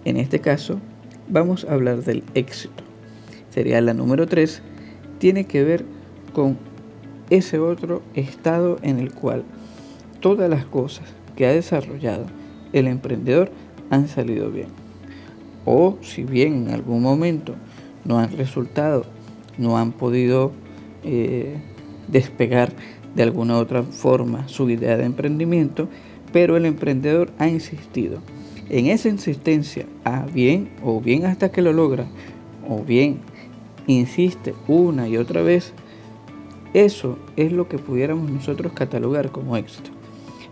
En 0.04 0.17
este 0.17 0.39
caso, 0.39 0.82
vamos 1.30 1.65
a 1.65 1.73
hablar 1.75 2.04
del 2.04 2.23
éxito. 2.34 2.84
Sería 3.51 3.80
la 3.80 3.93
número 3.93 4.28
3, 4.28 4.62
tiene 5.17 5.45
que 5.45 5.63
ver 5.63 5.86
con 6.34 6.58
ese 7.29 7.59
otro 7.59 8.01
estado 8.13 8.77
en 8.81 8.99
el 8.99 9.13
cual 9.13 9.43
todas 10.19 10.49
las 10.49 10.65
cosas 10.65 11.05
que 11.35 11.45
ha 11.45 11.51
desarrollado 11.51 12.25
el 12.73 12.88
emprendedor 12.88 13.51
han 13.89 14.07
salido 14.07 14.51
bien. 14.51 14.67
O 15.65 15.97
si 16.01 16.23
bien 16.23 16.67
en 16.67 16.73
algún 16.73 17.01
momento 17.01 17.55
no 18.03 18.19
han 18.19 18.31
resultado, 18.38 19.05
no 19.57 19.77
han 19.77 19.91
podido 19.91 20.51
eh, 21.03 21.55
despegar 22.07 22.73
de 23.15 23.23
alguna 23.23 23.57
otra 23.57 23.83
forma 23.83 24.47
su 24.47 24.69
idea 24.69 24.97
de 24.97 25.05
emprendimiento, 25.05 25.88
pero 26.31 26.57
el 26.57 26.65
emprendedor 26.65 27.31
ha 27.39 27.47
insistido. 27.47 28.19
En 28.69 28.88
esa 28.88 29.09
insistencia, 29.09 29.85
a 30.03 30.25
bien 30.25 30.69
o 30.83 30.99
bien 30.99 31.25
hasta 31.25 31.51
que 31.51 31.61
lo 31.61 31.71
logra, 31.71 32.05
o 32.67 32.83
bien 32.83 33.19
insiste 33.88 34.53
una 34.67 35.07
y 35.07 35.17
otra 35.17 35.41
vez, 35.41 35.73
eso 36.75 37.17
es 37.38 37.53
lo 37.53 37.69
que 37.69 37.77
pudiéramos 37.77 38.29
nosotros 38.29 38.73
catalogar 38.73 39.31
como 39.31 39.55
éxito. 39.55 39.91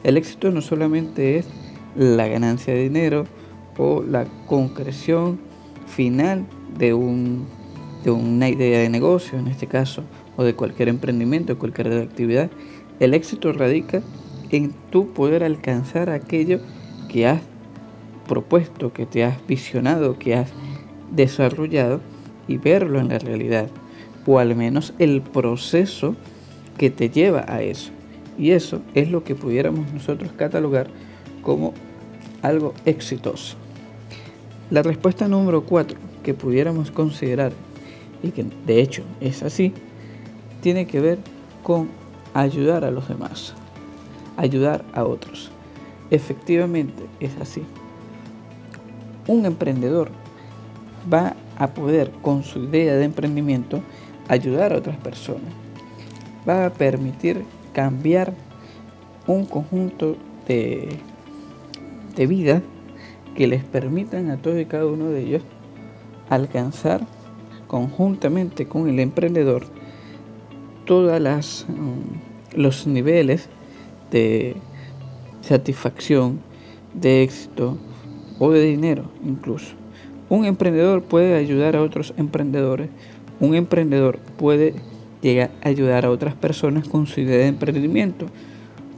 El 0.05 0.15
éxito 0.15 0.51
no 0.51 0.61
solamente 0.61 1.37
es 1.37 1.47
la 1.97 2.27
ganancia 2.27 2.73
de 2.73 2.83
dinero 2.83 3.25
o 3.77 4.01
la 4.01 4.25
concreción 4.47 5.37
final 5.85 6.45
de, 6.77 6.93
un, 6.93 7.45
de 8.05 8.11
una 8.11 8.47
idea 8.47 8.79
de 8.79 8.87
negocio, 8.87 9.37
en 9.37 9.49
este 9.49 9.67
caso, 9.67 10.03
o 10.37 10.45
de 10.45 10.55
cualquier 10.55 10.87
emprendimiento, 10.87 11.59
cualquier 11.59 11.91
actividad. 11.91 12.49
El 13.01 13.13
éxito 13.13 13.51
radica 13.51 14.01
en 14.49 14.71
tu 14.91 15.11
poder 15.11 15.43
alcanzar 15.43 16.09
aquello 16.09 16.61
que 17.09 17.27
has 17.27 17.41
propuesto, 18.29 18.93
que 18.93 19.05
te 19.05 19.25
has 19.25 19.45
visionado, 19.45 20.17
que 20.17 20.35
has 20.35 20.53
desarrollado 21.11 21.99
y 22.47 22.57
verlo 22.57 22.99
en 22.99 23.09
la 23.09 23.19
realidad, 23.19 23.67
o 24.25 24.39
al 24.39 24.55
menos 24.55 24.93
el 24.99 25.21
proceso 25.21 26.15
que 26.77 26.89
te 26.89 27.09
lleva 27.09 27.45
a 27.47 27.61
eso. 27.61 27.91
Y 28.37 28.51
eso 28.51 28.81
es 28.93 29.09
lo 29.11 29.23
que 29.23 29.35
pudiéramos 29.35 29.91
nosotros 29.93 30.31
catalogar 30.35 30.87
como 31.41 31.73
algo 32.41 32.73
exitoso. 32.85 33.57
La 34.69 34.81
respuesta 34.81 35.27
número 35.27 35.63
4 35.65 35.97
que 36.23 36.33
pudiéramos 36.33 36.89
considerar, 36.89 37.51
y 38.23 38.31
que 38.31 38.45
de 38.65 38.81
hecho 38.81 39.03
es 39.19 39.43
así, 39.43 39.73
tiene 40.61 40.87
que 40.87 41.01
ver 41.01 41.19
con 41.61 41.89
ayudar 42.33 42.85
a 42.85 42.91
los 42.91 43.07
demás, 43.07 43.53
ayudar 44.37 44.83
a 44.93 45.03
otros. 45.03 45.51
Efectivamente 46.09 47.03
es 47.19 47.31
así. 47.41 47.63
Un 49.27 49.45
emprendedor 49.45 50.09
va 51.11 51.35
a 51.57 51.67
poder 51.67 52.11
con 52.21 52.43
su 52.43 52.59
idea 52.63 52.95
de 52.95 53.03
emprendimiento 53.03 53.81
ayudar 54.27 54.73
a 54.73 54.77
otras 54.77 54.97
personas. 54.97 55.53
Va 56.47 56.65
a 56.65 56.69
permitir 56.71 57.43
cambiar 57.73 58.33
un 59.27 59.45
conjunto 59.45 60.17
de, 60.47 60.89
de 62.15 62.27
vidas 62.27 62.61
que 63.35 63.47
les 63.47 63.63
permitan 63.63 64.29
a 64.29 64.37
todos 64.37 64.59
y 64.59 64.65
cada 64.65 64.85
uno 64.85 65.09
de 65.09 65.21
ellos 65.21 65.43
alcanzar 66.29 67.01
conjuntamente 67.67 68.67
con 68.67 68.87
el 68.87 68.99
emprendedor 68.99 69.65
todas 70.85 71.21
las 71.21 71.65
mm, 71.67 72.59
los 72.59 72.87
niveles 72.87 73.49
de 74.11 74.55
satisfacción, 75.41 76.39
de 76.93 77.23
éxito 77.23 77.77
o 78.39 78.51
de 78.51 78.61
dinero 78.61 79.05
incluso. 79.23 79.73
Un 80.29 80.45
emprendedor 80.45 81.03
puede 81.03 81.35
ayudar 81.35 81.75
a 81.75 81.81
otros 81.81 82.13
emprendedores. 82.17 82.89
Un 83.43 83.55
emprendedor 83.55 84.19
puede 84.37 84.73
llegar 85.21 85.51
a 85.61 85.67
ayudar 85.67 86.05
a 86.05 86.11
otras 86.11 86.33
personas 86.33 86.87
con 86.87 87.07
su 87.07 87.19
idea 87.19 87.39
de 87.39 87.47
emprendimiento. 87.47 88.27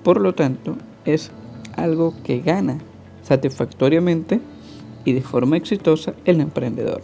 Por 0.03 0.21
lo 0.21 0.36
tanto, 0.36 0.75
es 1.03 1.31
algo 1.75 2.13
que 2.23 2.41
gana 2.41 2.77
satisfactoriamente 3.23 4.39
y 5.03 5.13
de 5.13 5.21
forma 5.21 5.58
exitosa 5.58 6.13
el 6.25 6.41
emprendedor. 6.41 7.01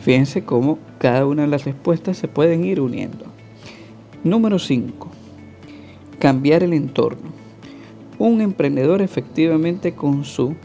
Fíjense 0.00 0.44
cómo 0.44 0.78
cada 0.98 1.24
una 1.24 1.44
de 1.44 1.48
las 1.48 1.64
respuestas 1.64 2.18
se 2.18 2.28
pueden 2.28 2.62
ir 2.62 2.82
uniendo. 2.82 3.24
Número 4.22 4.58
5. 4.58 5.08
Cambiar 6.18 6.62
el 6.62 6.74
entorno. 6.74 7.32
Un 8.18 8.42
emprendedor 8.42 9.00
efectivamente 9.00 9.94
con 9.94 10.26
su 10.26 10.56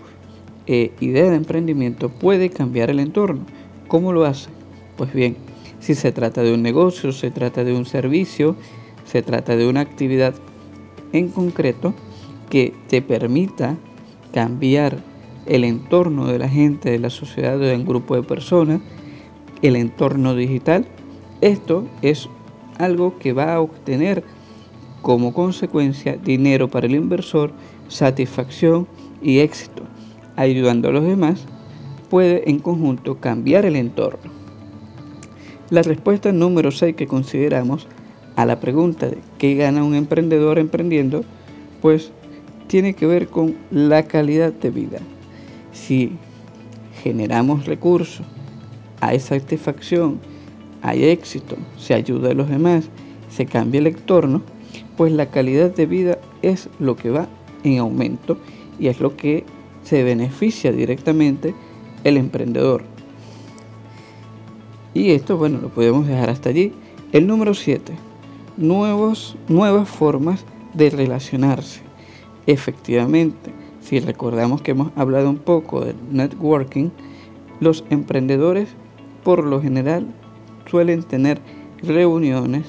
eh, 0.68 0.92
idea 1.00 1.30
de 1.30 1.38
emprendimiento 1.38 2.10
puede 2.10 2.50
cambiar 2.50 2.90
el 2.90 3.00
entorno. 3.00 3.46
¿Cómo 3.88 4.12
lo 4.12 4.26
hace? 4.26 4.50
Pues 4.98 5.12
bien, 5.14 5.36
si 5.84 5.96
se 5.96 6.14
trata 6.14 6.44
de 6.44 6.54
un 6.54 6.62
negocio, 6.62 7.12
se 7.12 7.30
trata 7.30 7.66
de 7.66 7.74
un 7.74 7.86
servicio, 7.86 8.56
se 9.04 9.22
trata 9.22 9.58
de 9.58 9.68
una 9.68 9.82
actividad 9.82 10.34
en 11.12 11.28
concreto 11.28 11.94
que 12.50 12.74
te 12.88 13.02
permita 13.02 13.76
cambiar 14.34 15.00
el 15.46 15.66
entorno 15.66 16.28
de 16.28 16.40
la 16.40 16.48
gente, 16.48 16.90
de 16.90 17.00
la 17.00 17.10
sociedad, 17.10 17.60
de 17.60 17.76
un 17.76 17.84
grupo 17.84 18.16
de 18.16 18.24
personas, 18.24 18.80
el 19.62 19.76
entorno 19.76 20.36
digital, 20.36 20.86
esto 21.42 21.86
es 22.02 22.30
algo 22.78 23.20
que 23.20 23.34
va 23.34 23.54
a 23.54 23.60
obtener 23.60 24.24
como 25.02 25.34
consecuencia 25.34 26.16
dinero 26.16 26.70
para 26.70 26.88
el 26.88 26.96
inversor, 26.96 27.52
satisfacción 27.90 28.88
y 29.22 29.40
éxito. 29.40 29.84
Ayudando 30.38 30.88
a 30.88 30.94
los 30.94 31.04
demás, 31.04 31.44
puede 32.10 32.50
en 32.50 32.60
conjunto 32.60 33.20
cambiar 33.20 33.66
el 33.66 33.76
entorno. 33.76 34.33
La 35.74 35.82
respuesta 35.82 36.32
número 36.32 36.70
6 36.70 36.96
que 36.96 37.08
consideramos 37.08 37.88
a 38.36 38.46
la 38.46 38.60
pregunta 38.60 39.08
de 39.08 39.18
qué 39.40 39.56
gana 39.56 39.84
un 39.84 39.96
emprendedor 39.96 40.60
emprendiendo, 40.60 41.24
pues 41.82 42.12
tiene 42.68 42.94
que 42.94 43.08
ver 43.08 43.28
con 43.28 43.56
la 43.72 44.04
calidad 44.04 44.54
de 44.54 44.70
vida. 44.70 45.00
Si 45.72 46.12
generamos 47.02 47.66
recursos, 47.66 48.24
hay 49.02 49.20
satisfacción, 49.20 50.20
hay 50.84 51.06
éxito, 51.06 51.56
se 51.80 51.96
ayuda 51.96 52.30
a 52.30 52.36
los 52.36 52.50
demás, 52.50 52.90
se 53.32 53.48
cambia 53.48 53.80
el 53.80 53.88
entorno, 53.88 54.44
pues 54.96 55.12
la 55.12 55.32
calidad 55.32 55.74
de 55.74 55.88
vida 55.88 56.20
es 56.44 56.70
lo 56.78 56.96
que 56.96 57.10
va 57.10 57.28
en 57.64 57.80
aumento 57.80 58.38
y 58.78 58.90
es 58.90 59.00
lo 59.00 59.18
que 59.18 59.44
se 59.82 60.04
beneficia 60.04 60.72
directamente 60.72 61.56
el 62.04 62.18
emprendedor. 62.18 62.93
Y 64.94 65.12
esto, 65.12 65.38
bueno, 65.38 65.60
lo 65.62 65.70
podemos 65.70 66.08
dejar 66.08 66.30
hasta 66.30 66.50
allí. 66.50 66.74
El 67.12 67.28
número 67.28 67.54
7, 67.54 67.94
nuevos, 68.58 69.36
nuevas 69.48 69.90
formas 69.90 70.46
de 70.74 70.90
relacionarse. 70.90 71.82
Efectivamente, 72.46 73.52
si 73.82 74.00
recordamos 74.00 74.62
que 74.62 74.72
hemos 74.72 74.92
hablado 74.96 75.30
un 75.30 75.38
poco 75.38 75.84
de 75.84 75.96
networking, 76.12 76.90
los 77.60 77.86
emprendedores 77.90 78.70
por 79.24 79.44
lo 79.44 79.62
general 79.62 80.08
suelen 80.70 81.04
tener 81.04 81.40
reuniones, 81.82 82.66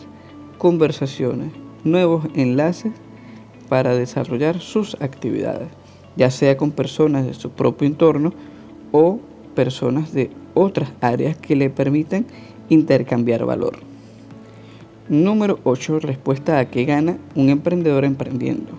conversaciones, 0.58 1.52
nuevos 1.84 2.26
enlaces 2.34 2.92
para 3.68 3.94
desarrollar 3.94 4.60
sus 4.60 4.96
actividades, 5.00 5.68
ya 6.16 6.30
sea 6.30 6.56
con 6.56 6.70
personas 6.70 7.26
de 7.26 7.34
su 7.34 7.50
propio 7.50 7.87
entorno 7.87 8.32
o 8.92 9.20
personas 9.54 10.12
de 10.12 10.30
otras 10.54 10.90
áreas 11.00 11.36
que 11.36 11.56
le 11.56 11.70
permiten 11.70 12.26
intercambiar 12.68 13.44
valor. 13.44 13.78
Número 15.08 15.58
8. 15.64 16.00
Respuesta 16.00 16.58
a 16.58 16.70
qué 16.70 16.84
gana 16.84 17.18
un 17.34 17.50
emprendedor 17.50 18.04
emprendiendo. 18.04 18.72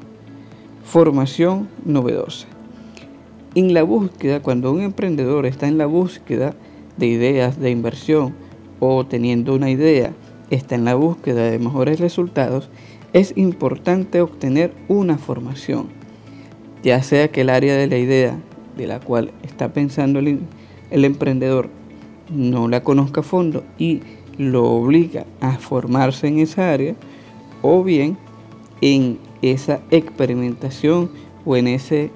Formación 0.83 1.67
novedosa. 1.83 2.47
En 3.53 3.73
la 3.73 3.83
búsqueda, 3.83 4.41
cuando 4.41 4.71
un 4.71 4.81
emprendedor 4.81 5.45
está 5.45 5.67
en 5.67 5.77
la 5.77 5.85
búsqueda 5.85 6.55
de 6.97 7.07
ideas 7.07 7.59
de 7.59 7.71
inversión 7.71 8.33
o 8.79 9.05
teniendo 9.05 9.53
una 9.55 9.69
idea 9.69 10.13
está 10.49 10.75
en 10.75 10.85
la 10.85 10.95
búsqueda 10.95 11.49
de 11.49 11.59
mejores 11.59 11.99
resultados, 11.99 12.69
es 13.13 13.33
importante 13.35 14.21
obtener 14.21 14.73
una 14.88 15.17
formación, 15.17 15.88
ya 16.83 17.01
sea 17.01 17.29
que 17.29 17.41
el 17.41 17.49
área 17.49 17.75
de 17.75 17.88
la 17.88 17.97
idea 17.97 18.38
de 18.77 18.88
la 18.88 18.99
cual 18.99 19.31
está 19.43 19.73
pensando 19.73 20.19
el, 20.19 20.39
el 20.91 21.06
emprendedor 21.06 21.69
no 22.30 22.67
la 22.67 22.84
conozca 22.84 23.21
a 23.21 23.24
fondo 23.24 23.63
y 23.78 24.02
lo 24.38 24.65
obliga 24.65 25.26
a 25.41 25.58
formarse 25.58 26.28
en 26.28 26.39
esa 26.39 26.71
área, 26.71 26.95
o 27.62 27.84
bien 27.84 28.17
en 28.82 29.17
esa 29.41 29.82
experimentación 29.91 31.10
o 31.45 31.56
en 31.56 31.67
ese 31.67 32.12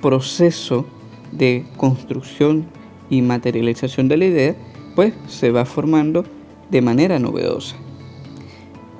proceso 0.00 0.86
de 1.32 1.64
construcción 1.76 2.66
y 3.10 3.22
materialización 3.22 4.08
de 4.08 4.16
la 4.16 4.24
idea, 4.26 4.56
pues 4.94 5.14
se 5.26 5.50
va 5.50 5.64
formando 5.64 6.24
de 6.70 6.82
manera 6.82 7.18
novedosa. 7.18 7.76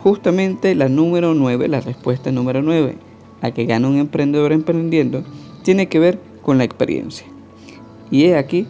Justamente 0.03 0.75
la 0.75 0.89
número 0.89 1.35
9, 1.35 1.69
la 1.69 1.81
respuesta 1.81 2.33
número 2.33 2.63
9 2.63 2.97
a 3.41 3.51
que 3.53 3.67
gana 3.67 3.89
un 3.89 3.97
emprendedor 3.97 4.53
emprendiendo, 4.53 5.23
tiene 5.63 5.89
que 5.89 5.99
ver 5.99 6.19
con 6.43 6.59
la 6.59 6.65
experiencia. 6.65 7.27
Y 8.11 8.25
he 8.25 8.37
aquí 8.37 8.67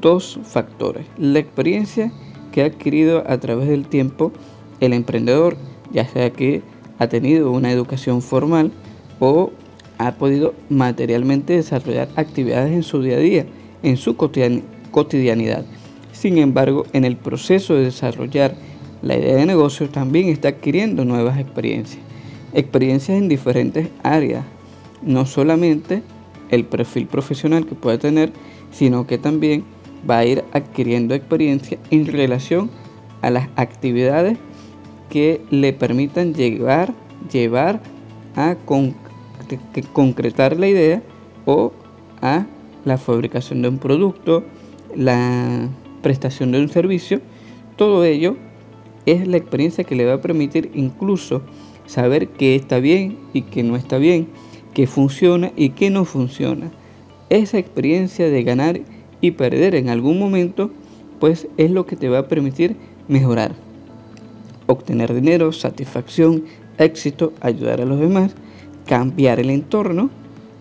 dos 0.00 0.38
factores. 0.44 1.06
La 1.18 1.38
experiencia 1.38 2.12
que 2.52 2.62
ha 2.62 2.66
adquirido 2.66 3.24
a 3.26 3.38
través 3.38 3.68
del 3.68 3.86
tiempo 3.86 4.32
el 4.80 4.92
emprendedor, 4.92 5.56
ya 5.92 6.06
sea 6.06 6.30
que 6.30 6.62
ha 6.98 7.08
tenido 7.08 7.50
una 7.50 7.70
educación 7.72 8.22
formal 8.22 8.72
o 9.20 9.50
ha 9.98 10.12
podido 10.12 10.54
materialmente 10.68 11.54
desarrollar 11.54 12.08
actividades 12.16 12.72
en 12.72 12.82
su 12.82 13.02
día 13.02 13.16
a 13.16 13.20
día 13.20 13.46
en 13.82 13.96
su 13.96 14.16
cotidianidad. 14.16 15.64
Sin 16.12 16.38
embargo, 16.38 16.84
en 16.92 17.04
el 17.04 17.16
proceso 17.16 17.74
de 17.74 17.84
desarrollar 17.84 18.54
la 19.02 19.16
idea 19.16 19.36
de 19.36 19.46
negocio 19.46 19.88
también 19.88 20.28
está 20.28 20.48
adquiriendo 20.48 21.04
nuevas 21.04 21.38
experiencias. 21.38 22.02
experiencias 22.54 23.18
en 23.18 23.28
diferentes 23.28 23.88
áreas, 24.02 24.44
no 25.02 25.26
solamente 25.26 26.02
el 26.50 26.64
perfil 26.64 27.06
profesional 27.06 27.66
que 27.66 27.74
puede 27.74 27.98
tener, 27.98 28.32
sino 28.72 29.06
que 29.06 29.18
también 29.18 29.64
va 30.08 30.18
a 30.18 30.24
ir 30.24 30.44
adquiriendo 30.52 31.14
experiencia 31.14 31.78
en 31.90 32.06
relación 32.06 32.70
a 33.22 33.30
las 33.30 33.48
actividades 33.56 34.38
que 35.08 35.40
le 35.50 35.72
permitan 35.72 36.34
llevar, 36.34 36.94
llevar 37.32 37.80
a 38.36 38.56
concretar 39.92 40.56
la 40.56 40.68
idea 40.68 41.02
o 41.46 41.72
a 42.20 42.46
la 42.84 42.98
fabricación 42.98 43.62
de 43.62 43.68
un 43.68 43.78
producto, 43.78 44.44
la 44.94 45.68
prestación 46.02 46.52
de 46.52 46.60
un 46.60 46.68
servicio, 46.68 47.20
todo 47.76 48.04
ello 48.04 48.36
es 49.06 49.26
la 49.26 49.36
experiencia 49.36 49.84
que 49.84 49.94
le 49.94 50.04
va 50.04 50.14
a 50.14 50.20
permitir 50.20 50.70
incluso 50.74 51.42
saber 51.86 52.28
qué 52.28 52.54
está 52.54 52.78
bien 52.78 53.18
y 53.32 53.42
qué 53.42 53.62
no 53.62 53.76
está 53.76 53.98
bien, 53.98 54.28
qué 54.74 54.86
funciona 54.86 55.52
y 55.56 55.70
qué 55.70 55.90
no 55.90 56.04
funciona. 56.04 56.70
Esa 57.30 57.58
experiencia 57.58 58.28
de 58.28 58.42
ganar 58.42 58.80
y 59.20 59.32
perder 59.32 59.74
en 59.74 59.88
algún 59.88 60.18
momento, 60.18 60.70
pues 61.20 61.48
es 61.56 61.70
lo 61.70 61.86
que 61.86 61.96
te 61.96 62.08
va 62.08 62.20
a 62.20 62.28
permitir 62.28 62.76
mejorar, 63.08 63.52
obtener 64.66 65.14
dinero, 65.14 65.52
satisfacción, 65.52 66.44
éxito, 66.78 67.32
ayudar 67.40 67.80
a 67.80 67.86
los 67.86 67.98
demás, 67.98 68.34
cambiar 68.86 69.40
el 69.40 69.50
entorno, 69.50 70.10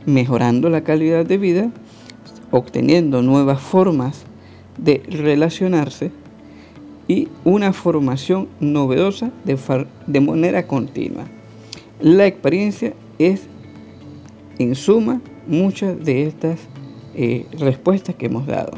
mejorando 0.05 0.69
la 0.69 0.83
calidad 0.83 1.25
de 1.25 1.37
vida, 1.37 1.71
obteniendo 2.51 3.21
nuevas 3.21 3.61
formas 3.61 4.25
de 4.77 5.03
relacionarse 5.09 6.11
y 7.07 7.27
una 7.43 7.73
formación 7.73 8.47
novedosa 8.59 9.31
de, 9.45 9.57
de 10.07 10.21
manera 10.21 10.67
continua. 10.67 11.25
La 11.99 12.25
experiencia 12.25 12.93
es, 13.17 13.47
en 14.59 14.75
suma, 14.75 15.21
muchas 15.47 16.03
de 16.03 16.27
estas 16.27 16.59
respuestas 17.59 18.15
que 18.15 18.27
hemos 18.27 18.45
dado. 18.45 18.71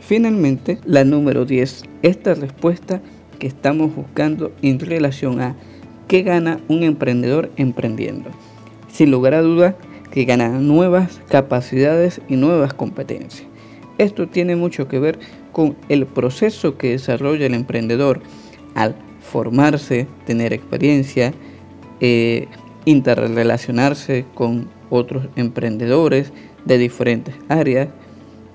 Finalmente, 0.00 0.78
la 0.84 1.04
número 1.04 1.44
10, 1.44 1.84
esta 2.02 2.34
respuesta 2.34 3.00
que 3.38 3.46
estamos 3.46 3.94
buscando 3.94 4.52
en 4.62 4.78
relación 4.78 5.40
a 5.40 5.56
qué 6.08 6.22
gana 6.22 6.60
un 6.68 6.82
emprendedor 6.82 7.50
emprendiendo. 7.56 8.30
Sin 8.92 9.10
lugar 9.10 9.34
a 9.34 9.42
dudas, 9.42 9.74
que 10.10 10.24
gana 10.24 10.48
nuevas 10.48 11.20
capacidades 11.28 12.20
y 12.28 12.36
nuevas 12.36 12.72
competencias. 12.72 13.48
Esto 13.98 14.28
tiene 14.28 14.54
mucho 14.54 14.86
que 14.86 15.00
ver 15.00 15.18
con 15.52 15.76
el 15.88 16.06
proceso 16.06 16.76
que 16.76 16.90
desarrolla 16.90 17.46
el 17.46 17.54
emprendedor 17.54 18.20
al 18.74 18.94
formarse, 19.20 20.06
tener 20.26 20.52
experiencia, 20.52 21.32
eh, 22.00 22.46
interrelacionarse 22.84 24.26
con 24.34 24.68
otros 24.90 25.28
emprendedores 25.36 26.32
de 26.64 26.78
diferentes 26.78 27.34
áreas, 27.48 27.88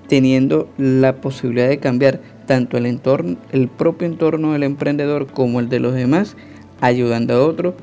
teniendo 0.08 0.68
la 0.76 1.20
posibilidad 1.20 1.68
de 1.68 1.78
cambiar 1.78 2.20
tanto 2.46 2.76
el 2.76 2.86
entorno, 2.86 3.36
el 3.52 3.68
propio 3.68 4.08
entorno 4.08 4.52
del 4.52 4.64
emprendedor 4.64 5.26
como 5.26 5.60
el 5.60 5.68
de 5.68 5.80
los 5.80 5.94
demás, 5.94 6.36
ayudando 6.80 7.34
a 7.34 7.44
otros, 7.46 7.74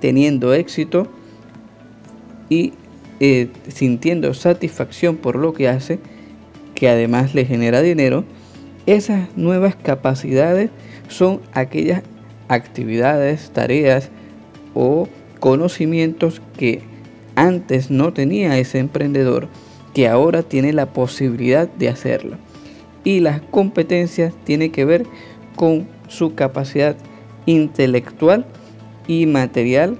teniendo 0.00 0.52
éxito 0.52 1.06
y 2.48 2.72
eh, 3.20 3.48
sintiendo 3.68 4.34
satisfacción 4.34 5.16
por 5.16 5.36
lo 5.36 5.52
que 5.52 5.68
hace 5.68 5.98
que 6.74 6.88
además 6.88 7.34
le 7.34 7.44
genera 7.44 7.82
dinero, 7.82 8.24
esas 8.84 9.36
nuevas 9.36 9.74
capacidades 9.74 10.70
son 11.08 11.40
aquellas 11.52 12.02
actividades, 12.48 13.50
tareas 13.50 14.10
o 14.74 15.08
conocimientos 15.40 16.42
que 16.56 16.82
antes 17.34 17.90
no 17.90 18.12
tenía 18.12 18.58
ese 18.58 18.78
emprendedor, 18.78 19.48
que 19.96 20.08
ahora 20.08 20.42
tiene 20.42 20.74
la 20.74 20.92
posibilidad 20.92 21.66
de 21.66 21.88
hacerlo. 21.88 22.36
Y 23.02 23.20
las 23.20 23.40
competencias 23.40 24.34
tienen 24.44 24.70
que 24.70 24.84
ver 24.84 25.06
con 25.54 25.88
su 26.06 26.34
capacidad 26.34 26.96
intelectual 27.46 28.44
y 29.08 29.24
material 29.24 29.96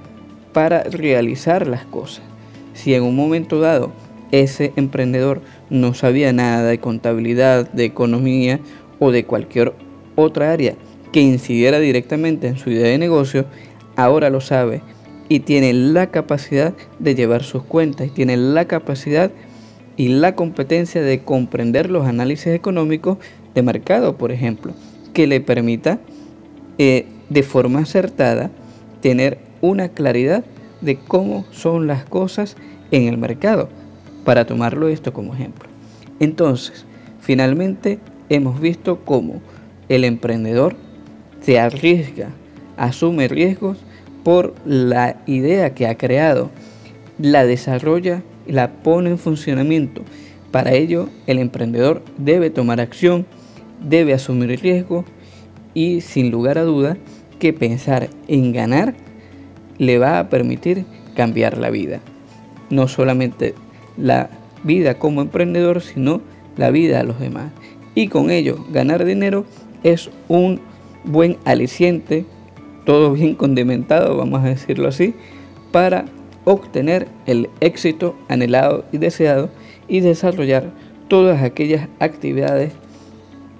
para 0.52 0.82
realizar 0.82 1.66
las 1.66 1.87
cosas. 1.87 2.22
Si 2.74 2.92
en 2.92 3.04
un 3.04 3.16
momento 3.16 3.59
dado 3.59 3.90
ese 4.32 4.74
emprendedor 4.76 5.40
no 5.70 5.94
sabía 5.94 6.30
nada 6.30 6.68
de 6.68 6.78
contabilidad, 6.78 7.72
de 7.72 7.87
economía 7.87 8.61
o 8.98 9.11
de 9.12 9.24
cualquier 9.24 9.72
otra 10.14 10.52
área 10.52 10.74
que 11.11 11.22
incidiera 11.22 11.78
directamente 11.78 12.48
en 12.48 12.59
su 12.59 12.68
idea 12.68 12.88
de 12.88 12.98
negocio, 12.98 13.46
ahora 13.96 14.28
lo 14.28 14.42
sabe 14.42 14.82
y 15.30 15.40
tiene 15.40 15.72
la 15.72 16.11
capacidad 16.11 16.74
de 16.98 17.14
llevar 17.14 17.42
sus 17.44 17.62
cuentas 17.62 18.09
y 18.09 18.11
tiene 18.11 18.37
la 18.37 18.66
capacidad 18.66 19.30
y 19.96 20.09
la 20.09 20.35
competencia 20.35 21.02
de 21.02 21.20
comprender 21.22 21.90
los 21.90 22.06
análisis 22.06 22.48
económicos 22.48 23.18
de 23.54 23.62
mercado, 23.62 24.16
por 24.16 24.32
ejemplo, 24.32 24.72
que 25.12 25.26
le 25.26 25.40
permita 25.40 25.98
eh, 26.78 27.06
de 27.30 27.42
forma 27.42 27.80
acertada 27.80 28.50
tener 29.00 29.38
una 29.61 29.88
claridad 29.88 30.44
de 30.80 30.96
cómo 30.96 31.44
son 31.50 31.87
las 31.87 32.04
cosas 32.04 32.56
en 32.90 33.09
el 33.09 33.16
mercado 33.16 33.68
para 34.24 34.44
tomarlo 34.44 34.88
esto 34.88 35.12
como 35.12 35.35
ejemplo. 35.35 35.68
Entonces, 36.20 36.85
finalmente 37.20 37.98
hemos 38.28 38.61
visto 38.61 39.04
cómo 39.04 39.40
el 39.88 40.04
emprendedor 40.04 40.76
se 41.40 41.59
arriesga, 41.59 42.30
asume 42.76 43.28
riesgos 43.28 43.78
por 44.24 44.54
la 44.64 45.22
idea 45.26 45.74
que 45.74 45.87
ha 45.87 45.96
creado, 45.96 46.50
la 47.18 47.46
desarrolla, 47.46 48.22
la 48.46 48.72
pone 48.82 49.11
en 49.11 49.18
funcionamiento. 49.18 50.02
Para 50.50 50.72
ello, 50.72 51.09
el 51.26 51.38
emprendedor 51.38 52.02
debe 52.18 52.50
tomar 52.50 52.80
acción, 52.80 53.26
debe 53.87 54.14
asumir 54.14 54.61
riesgos 54.61 55.04
y 55.74 56.00
sin 56.00 56.30
lugar 56.30 56.59
a 56.59 56.64
duda 56.64 56.96
que 57.38 57.52
pensar 57.52 58.09
en 58.28 58.52
ganar 58.52 58.94
le 59.78 59.98
va 59.98 60.18
a 60.18 60.28
permitir 60.28 60.85
cambiar 61.14 61.59
la 61.59 61.70
vida. 61.70 62.00
No 62.70 62.88
solamente 62.88 63.54
la 63.96 64.30
vida 64.64 64.98
como 64.98 65.22
emprendedor, 65.22 65.82
sino 65.82 66.20
la 66.56 66.70
vida 66.70 67.00
a 67.00 67.04
los 67.04 67.20
demás. 67.20 67.52
Y 67.94 68.09
con 68.09 68.30
ello, 68.30 68.64
ganar 68.72 69.04
dinero 69.04 69.44
es 69.82 70.11
un 70.28 70.61
buen 71.04 71.37
aliciente, 71.44 72.24
todo 72.85 73.12
bien 73.12 73.35
condimentado, 73.35 74.16
vamos 74.16 74.44
a 74.44 74.48
decirlo 74.48 74.88
así, 74.88 75.14
para 75.72 76.06
obtener 76.46 77.09
el 77.26 77.50
éxito 77.61 78.16
anhelado 78.28 78.85
y 78.92 78.98
deseado 78.98 79.50
y 79.88 80.00
desarrollar 80.00 80.72
todas 81.09 81.42
aquellas 81.42 81.88
actividades 81.98 82.72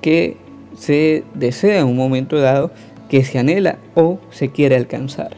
que 0.01 0.37
se 0.77 1.25
desea 1.35 1.81
en 1.81 1.89
un 1.89 1.97
momento 1.97 2.39
dado, 2.39 2.71
que 3.09 3.25
se 3.25 3.41
anhela 3.41 3.79
o 3.97 4.21
se 4.31 4.51
quiere 4.51 4.77
alcanzar. 4.77 5.37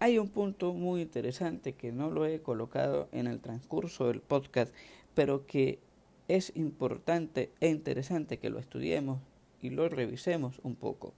Hay 0.00 0.18
un 0.18 0.28
punto 0.28 0.74
muy 0.74 1.00
interesante 1.00 1.74
que 1.74 1.92
no 1.92 2.10
lo 2.10 2.26
he 2.26 2.40
colocado 2.40 3.08
en 3.12 3.28
el 3.28 3.40
transcurso 3.40 4.08
del 4.08 4.20
podcast, 4.20 4.74
pero 5.14 5.46
que 5.46 5.78
es 6.26 6.52
importante 6.56 7.50
e 7.60 7.68
interesante 7.68 8.38
que 8.38 8.50
lo 8.50 8.58
estudiemos 8.58 9.20
y 9.62 9.70
lo 9.70 9.88
revisemos 9.88 10.60
un 10.64 10.74
poco. 10.74 11.14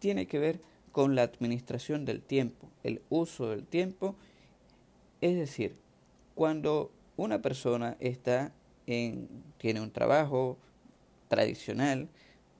Tiene 0.00 0.26
que 0.26 0.38
ver 0.38 0.60
con 0.98 1.14
la 1.14 1.22
administración 1.22 2.04
del 2.04 2.20
tiempo, 2.20 2.68
el 2.82 3.02
uso 3.08 3.50
del 3.50 3.64
tiempo. 3.64 4.16
Es 5.20 5.36
decir, 5.36 5.76
cuando 6.34 6.90
una 7.16 7.40
persona 7.40 7.96
está 8.00 8.50
en, 8.88 9.28
tiene 9.58 9.80
un 9.80 9.92
trabajo 9.92 10.58
tradicional 11.28 12.08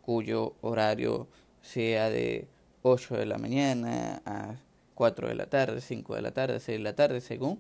cuyo 0.03 0.55
horario 0.61 1.27
sea 1.63 2.11
de 2.11 2.47
8 2.83 3.17
de 3.17 3.27
la 3.27 3.39
mañana 3.39 4.23
a 4.25 4.55
4 4.95 5.27
de 5.27 5.35
la 5.35 5.47
tarde, 5.47 5.81
5 5.81 6.15
de 6.15 6.23
la 6.23 6.31
tarde, 6.31 6.61
6 6.61 6.79
de 6.79 6.85
la 6.85 6.95
tarde, 6.95 7.21
según 7.21 7.59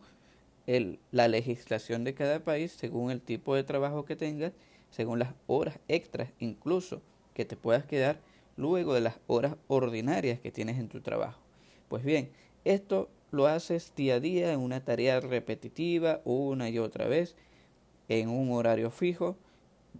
el, 0.68 1.00
la 1.10 1.26
legislación 1.26 2.04
de 2.04 2.14
cada 2.14 2.38
país, 2.38 2.70
según 2.70 3.10
el 3.10 3.20
tipo 3.20 3.56
de 3.56 3.64
trabajo 3.64 4.04
que 4.04 4.14
tengas, 4.14 4.52
según 4.90 5.18
las 5.18 5.34
horas 5.48 5.80
extras 5.88 6.28
incluso 6.38 7.02
que 7.34 7.44
te 7.44 7.56
puedas 7.56 7.84
quedar 7.84 8.20
luego 8.58 8.92
de 8.92 9.00
las 9.00 9.20
horas 9.28 9.56
ordinarias 9.68 10.40
que 10.40 10.50
tienes 10.50 10.78
en 10.78 10.88
tu 10.88 11.00
trabajo. 11.00 11.40
Pues 11.88 12.04
bien, 12.04 12.30
esto 12.64 13.08
lo 13.30 13.46
haces 13.46 13.92
día 13.96 14.16
a 14.16 14.20
día 14.20 14.52
en 14.52 14.60
una 14.60 14.84
tarea 14.84 15.20
repetitiva 15.20 16.20
una 16.24 16.68
y 16.68 16.78
otra 16.78 17.06
vez 17.06 17.36
en 18.08 18.28
un 18.28 18.50
horario 18.52 18.90
fijo 18.90 19.36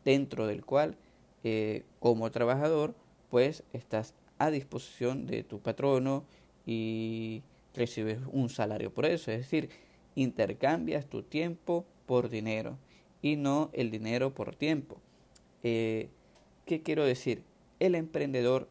dentro 0.04 0.46
del 0.46 0.64
cual 0.64 0.96
eh, 1.44 1.84
como 2.00 2.30
trabajador 2.30 2.94
pues 3.30 3.62
estás 3.72 4.14
a 4.38 4.50
disposición 4.50 5.26
de 5.26 5.44
tu 5.44 5.60
patrono 5.60 6.24
y 6.66 7.42
recibes 7.74 8.18
un 8.32 8.48
salario 8.48 8.92
por 8.92 9.06
eso. 9.06 9.30
Es 9.30 9.38
decir, 9.38 9.70
intercambias 10.16 11.06
tu 11.06 11.22
tiempo 11.22 11.84
por 12.06 12.28
dinero 12.28 12.76
y 13.22 13.36
no 13.36 13.70
el 13.72 13.90
dinero 13.90 14.34
por 14.34 14.56
tiempo. 14.56 15.00
Eh, 15.62 16.08
¿Qué 16.66 16.82
quiero 16.82 17.04
decir? 17.04 17.42
El 17.80 17.94
emprendedor 17.94 18.68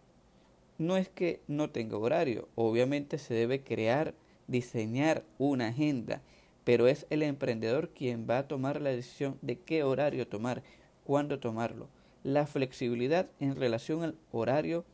no 0.77 0.97
es 0.97 1.09
que 1.09 1.41
no 1.47 1.69
tenga 1.69 1.97
horario, 1.97 2.47
obviamente 2.55 3.17
se 3.17 3.33
debe 3.33 3.63
crear, 3.63 4.13
diseñar 4.47 5.23
una 5.37 5.67
agenda, 5.67 6.21
pero 6.63 6.87
es 6.87 7.07
el 7.09 7.23
emprendedor 7.23 7.89
quien 7.89 8.27
va 8.29 8.39
a 8.39 8.47
tomar 8.47 8.81
la 8.81 8.89
decisión 8.89 9.37
de 9.41 9.57
qué 9.59 9.83
horario 9.83 10.27
tomar, 10.27 10.63
cuándo 11.03 11.39
tomarlo. 11.39 11.87
La 12.23 12.45
flexibilidad 12.45 13.29
en 13.39 13.55
relación 13.55 14.03
al 14.03 14.15
horario 14.31 14.85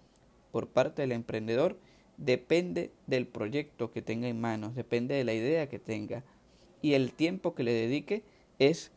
por 0.51 0.67
parte 0.67 1.01
del 1.01 1.11
emprendedor 1.11 1.77
depende 2.17 2.91
del 3.07 3.25
proyecto 3.25 3.91
que 3.91 4.01
tenga 4.01 4.27
en 4.27 4.39
manos, 4.39 4.75
depende 4.75 5.15
de 5.15 5.23
la 5.23 5.33
idea 5.33 5.67
que 5.67 5.79
tenga 5.79 6.23
y 6.83 6.93
el 6.93 7.13
tiempo 7.13 7.55
que 7.55 7.63
le 7.63 7.73
dedique 7.73 8.23
es 8.59 8.91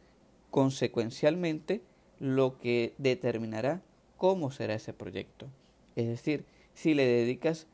consecuencialmente 0.50 1.80
lo 2.18 2.58
que 2.58 2.92
determinará 2.98 3.82
cómo 4.16 4.50
será 4.50 4.74
ese 4.74 4.92
proyecto. 4.92 5.46
Es 5.94 6.08
decir, 6.08 6.44
si 6.74 6.94
le 6.94 7.06
dedicas 7.06 7.66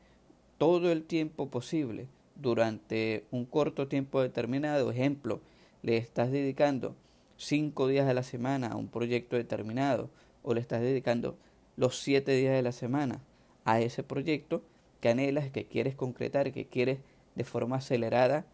todo 0.57 0.91
el 0.91 1.03
tiempo 1.03 1.49
posible 1.49 2.07
durante 2.35 3.25
un 3.31 3.45
corto 3.45 3.87
tiempo 3.87 4.21
determinado, 4.21 4.91
ejemplo, 4.91 5.41
le 5.81 5.97
estás 5.97 6.31
dedicando 6.31 6.95
cinco 7.37 7.87
días 7.87 8.07
a 8.07 8.13
la 8.13 8.23
semana 8.23 8.67
a 8.67 8.75
un 8.75 8.87
proyecto 8.87 9.35
determinado 9.35 10.09
o 10.43 10.53
le 10.53 10.61
estás 10.61 10.81
dedicando 10.81 11.35
los 11.75 11.99
siete 11.99 12.33
días 12.33 12.53
de 12.53 12.61
la 12.61 12.71
semana 12.71 13.21
a 13.65 13.81
ese 13.81 14.03
proyecto 14.03 14.63
que 15.01 15.09
anhelas, 15.09 15.49
que 15.51 15.65
quieres 15.65 15.95
concretar, 15.95 16.51
que 16.51 16.65
quieres 16.65 16.99
de 17.35 17.43
forma 17.43 17.77
acelerada 17.77 18.45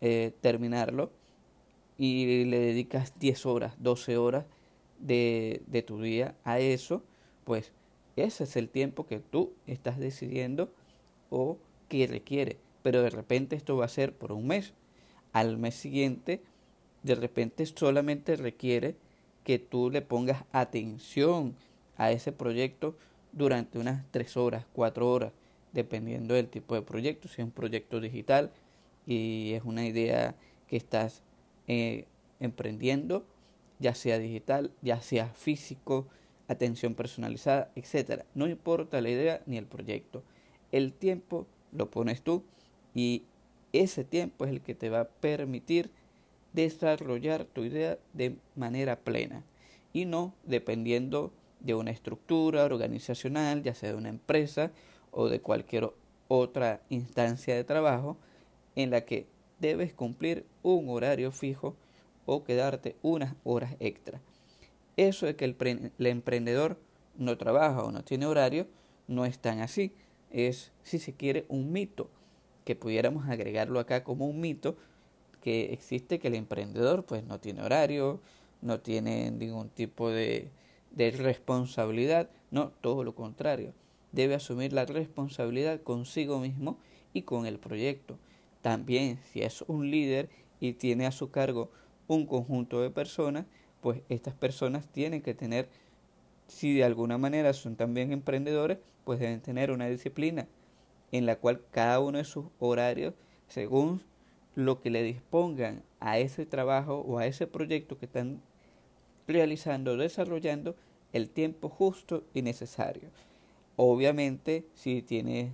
eh, 0.00 0.32
terminarlo 0.40 1.10
y 1.98 2.44
le 2.44 2.58
dedicas 2.58 3.18
10 3.18 3.46
horas, 3.46 3.74
12 3.78 4.18
horas 4.18 4.44
de, 4.98 5.62
de 5.66 5.82
tu 5.82 6.00
día 6.00 6.34
a 6.44 6.58
eso, 6.58 7.02
pues 7.46 7.70
ese 8.16 8.44
es 8.44 8.56
el 8.56 8.68
tiempo 8.68 9.06
que 9.06 9.20
tú 9.20 9.52
estás 9.66 9.98
decidiendo 9.98 10.68
o 11.30 11.58
que 11.88 12.08
requiere. 12.08 12.58
Pero 12.82 13.02
de 13.02 13.10
repente 13.10 13.54
esto 13.54 13.76
va 13.76 13.84
a 13.84 13.88
ser 13.88 14.12
por 14.12 14.32
un 14.32 14.48
mes. 14.48 14.74
Al 15.32 15.56
mes 15.56 15.76
siguiente, 15.76 16.42
de 17.04 17.14
repente 17.14 17.64
solamente 17.66 18.34
requiere 18.34 18.96
que 19.44 19.60
tú 19.60 19.90
le 19.90 20.02
pongas 20.02 20.44
atención 20.50 21.54
a 21.96 22.10
ese 22.10 22.32
proyecto 22.32 22.96
durante 23.30 23.78
unas 23.78 24.04
3 24.10 24.36
horas, 24.36 24.66
4 24.72 25.08
horas, 25.08 25.32
dependiendo 25.72 26.34
del 26.34 26.48
tipo 26.48 26.74
de 26.74 26.82
proyecto. 26.82 27.28
Si 27.28 27.42
es 27.42 27.44
un 27.46 27.52
proyecto 27.52 28.00
digital 28.00 28.50
y 29.06 29.52
es 29.52 29.62
una 29.64 29.86
idea 29.86 30.34
que 30.66 30.76
estás 30.76 31.22
eh, 31.68 32.06
emprendiendo, 32.40 33.24
ya 33.78 33.94
sea 33.94 34.18
digital, 34.18 34.72
ya 34.82 35.00
sea 35.00 35.28
físico, 35.28 36.08
atención 36.48 36.94
personalizada, 36.94 37.70
etcétera. 37.74 38.24
No 38.34 38.48
importa 38.48 39.00
la 39.00 39.10
idea 39.10 39.42
ni 39.46 39.58
el 39.58 39.66
proyecto. 39.66 40.22
El 40.72 40.92
tiempo 40.92 41.46
lo 41.72 41.90
pones 41.90 42.22
tú 42.22 42.42
y 42.94 43.22
ese 43.72 44.04
tiempo 44.04 44.44
es 44.44 44.50
el 44.50 44.60
que 44.60 44.74
te 44.74 44.90
va 44.90 45.00
a 45.00 45.08
permitir 45.08 45.90
desarrollar 46.52 47.44
tu 47.44 47.64
idea 47.64 47.98
de 48.14 48.36
manera 48.54 48.96
plena 48.96 49.42
y 49.92 50.06
no 50.06 50.34
dependiendo 50.44 51.32
de 51.60 51.74
una 51.74 51.90
estructura 51.90 52.64
organizacional, 52.64 53.62
ya 53.62 53.74
sea 53.74 53.90
de 53.90 53.96
una 53.96 54.08
empresa 54.08 54.70
o 55.10 55.28
de 55.28 55.40
cualquier 55.40 55.90
otra 56.28 56.80
instancia 56.88 57.54
de 57.54 57.64
trabajo 57.64 58.16
en 58.74 58.90
la 58.90 59.02
que 59.02 59.26
debes 59.58 59.92
cumplir 59.92 60.46
un 60.62 60.88
horario 60.88 61.32
fijo 61.32 61.76
o 62.26 62.44
quedarte 62.44 62.96
unas 63.02 63.34
horas 63.44 63.74
extra. 63.80 64.20
Eso 64.96 65.26
de 65.26 65.36
que 65.36 65.44
el, 65.44 66.06
emprendedor 66.06 66.78
no 67.16 67.36
trabaja 67.36 67.82
o 67.82 67.92
no 67.92 68.02
tiene 68.02 68.26
horario 68.26 68.66
no 69.08 69.24
es 69.24 69.38
tan 69.38 69.60
así. 69.60 69.92
Es, 70.30 70.72
si 70.82 70.98
se 70.98 71.12
quiere, 71.12 71.44
un 71.48 71.72
mito, 71.72 72.10
que 72.64 72.74
pudiéramos 72.74 73.28
agregarlo 73.28 73.78
acá 73.78 74.04
como 74.04 74.26
un 74.26 74.40
mito, 74.40 74.76
que 75.42 75.72
existe 75.72 76.18
que 76.18 76.28
el 76.28 76.34
emprendedor 76.34 77.04
pues 77.04 77.24
no 77.24 77.38
tiene 77.38 77.62
horario, 77.62 78.20
no 78.62 78.80
tiene 78.80 79.30
ningún 79.30 79.68
tipo 79.68 80.10
de, 80.10 80.50
de 80.90 81.10
responsabilidad, 81.12 82.30
no, 82.50 82.72
todo 82.80 83.04
lo 83.04 83.14
contrario, 83.14 83.72
debe 84.12 84.34
asumir 84.34 84.72
la 84.72 84.86
responsabilidad 84.86 85.82
consigo 85.82 86.40
mismo 86.40 86.78
y 87.12 87.22
con 87.22 87.46
el 87.46 87.58
proyecto. 87.58 88.18
También 88.62 89.20
si 89.30 89.42
es 89.42 89.62
un 89.68 89.90
líder 89.90 90.30
y 90.58 90.72
tiene 90.72 91.06
a 91.06 91.12
su 91.12 91.30
cargo 91.30 91.70
un 92.08 92.26
conjunto 92.26 92.80
de 92.80 92.90
personas, 92.90 93.46
pues 93.86 94.00
estas 94.08 94.34
personas 94.34 94.88
tienen 94.88 95.22
que 95.22 95.32
tener, 95.32 95.68
si 96.48 96.74
de 96.74 96.82
alguna 96.82 97.18
manera 97.18 97.52
son 97.52 97.76
también 97.76 98.10
emprendedores, 98.10 98.78
pues 99.04 99.20
deben 99.20 99.40
tener 99.40 99.70
una 99.70 99.86
disciplina 99.86 100.48
en 101.12 101.24
la 101.24 101.36
cual 101.36 101.60
cada 101.70 102.00
uno 102.00 102.18
de 102.18 102.24
sus 102.24 102.46
horarios, 102.58 103.14
según 103.46 104.02
lo 104.56 104.80
que 104.80 104.90
le 104.90 105.04
dispongan 105.04 105.84
a 106.00 106.18
ese 106.18 106.46
trabajo 106.46 106.96
o 107.06 107.18
a 107.18 107.26
ese 107.26 107.46
proyecto 107.46 107.96
que 107.96 108.06
están 108.06 108.40
realizando, 109.28 109.96
desarrollando, 109.96 110.74
el 111.12 111.30
tiempo 111.30 111.68
justo 111.68 112.24
y 112.34 112.42
necesario. 112.42 113.10
Obviamente, 113.76 114.66
si 114.74 115.00
tienes 115.00 115.52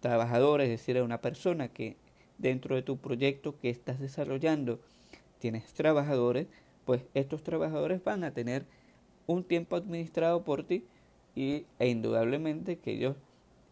trabajadores, 0.00 0.70
es 0.70 0.80
decir, 0.80 1.02
una 1.02 1.20
persona 1.20 1.68
que 1.68 1.98
dentro 2.38 2.76
de 2.76 2.82
tu 2.82 2.96
proyecto 2.96 3.58
que 3.60 3.68
estás 3.68 4.00
desarrollando 4.00 4.80
tienes 5.38 5.66
trabajadores, 5.74 6.46
pues 6.84 7.02
estos 7.14 7.42
trabajadores 7.42 8.02
van 8.02 8.24
a 8.24 8.32
tener 8.32 8.66
un 9.26 9.44
tiempo 9.44 9.76
administrado 9.76 10.44
por 10.44 10.64
ti 10.64 10.84
y, 11.34 11.64
e 11.78 11.88
indudablemente 11.88 12.78
que 12.78 12.92
ellos 12.92 13.16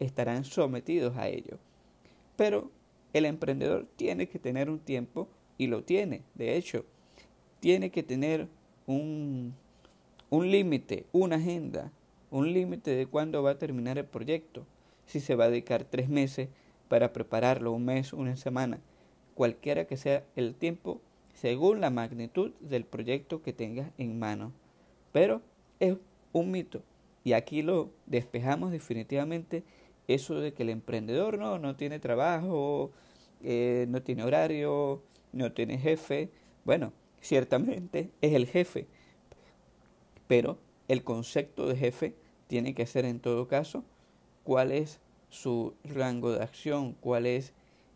estarán 0.00 0.44
sometidos 0.44 1.16
a 1.16 1.28
ello. 1.28 1.58
Pero 2.36 2.70
el 3.12 3.26
emprendedor 3.26 3.86
tiene 3.96 4.28
que 4.28 4.38
tener 4.38 4.70
un 4.70 4.78
tiempo 4.78 5.28
y 5.58 5.66
lo 5.66 5.84
tiene, 5.84 6.22
de 6.34 6.56
hecho, 6.56 6.84
tiene 7.60 7.90
que 7.90 8.02
tener 8.02 8.48
un, 8.86 9.54
un 10.30 10.50
límite, 10.50 11.06
una 11.12 11.36
agenda, 11.36 11.92
un 12.30 12.52
límite 12.52 12.90
de 12.96 13.06
cuándo 13.06 13.42
va 13.42 13.52
a 13.52 13.58
terminar 13.58 13.98
el 13.98 14.06
proyecto. 14.06 14.66
Si 15.06 15.20
se 15.20 15.34
va 15.34 15.44
a 15.44 15.50
dedicar 15.50 15.84
tres 15.84 16.08
meses 16.08 16.48
para 16.88 17.12
prepararlo, 17.12 17.72
un 17.72 17.84
mes, 17.84 18.12
una 18.12 18.36
semana, 18.36 18.80
cualquiera 19.34 19.84
que 19.86 19.96
sea 19.96 20.24
el 20.34 20.54
tiempo, 20.54 21.00
según 21.34 21.80
la 21.80 21.90
magnitud 21.90 22.52
del 22.60 22.84
proyecto 22.84 23.42
que 23.42 23.52
tengas 23.52 23.90
en 23.98 24.18
mano. 24.18 24.52
Pero 25.12 25.42
es 25.80 25.96
un 26.32 26.50
mito 26.50 26.82
y 27.24 27.34
aquí 27.34 27.62
lo 27.62 27.90
despejamos 28.06 28.72
definitivamente 28.72 29.62
eso 30.08 30.40
de 30.40 30.52
que 30.52 30.64
el 30.64 30.70
emprendedor 30.70 31.38
no, 31.38 31.58
no 31.58 31.76
tiene 31.76 31.98
trabajo, 32.00 32.90
eh, 33.42 33.86
no 33.88 34.02
tiene 34.02 34.24
horario, 34.24 35.02
no 35.32 35.52
tiene 35.52 35.78
jefe. 35.78 36.30
Bueno, 36.64 36.92
ciertamente 37.20 38.10
es 38.20 38.32
el 38.34 38.46
jefe, 38.46 38.86
pero 40.26 40.58
el 40.88 41.04
concepto 41.04 41.68
de 41.68 41.76
jefe 41.76 42.14
tiene 42.48 42.74
que 42.74 42.86
ser 42.86 43.04
en 43.04 43.20
todo 43.20 43.46
caso 43.46 43.84
cuál 44.42 44.72
es 44.72 45.00
su 45.28 45.74
rango 45.84 46.32
de 46.32 46.42
acción, 46.42 46.94
cuál 47.00 47.26
es 47.26 47.52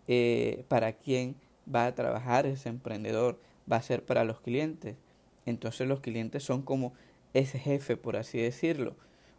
eh, 0.07 0.65
para 0.69 0.93
quién 0.93 1.35
va 1.73 1.87
a 1.87 1.95
trabajar 1.95 2.47
ese 2.47 2.69
emprendedor, 2.69 3.39
va 3.71 3.77
a 3.77 3.83
ser 3.83 4.05
para 4.05 4.25
los 4.25 4.41
clientes. 4.41 4.97
Entonces 5.45 5.87
los 5.87 6.01
clientes 6.01 6.43
son 6.43 6.63
como 6.63 6.93
ese 7.35 7.59
jefe, 7.59 7.97
por 7.97 8.17
así 8.17 8.39
decirlo. 8.39 8.97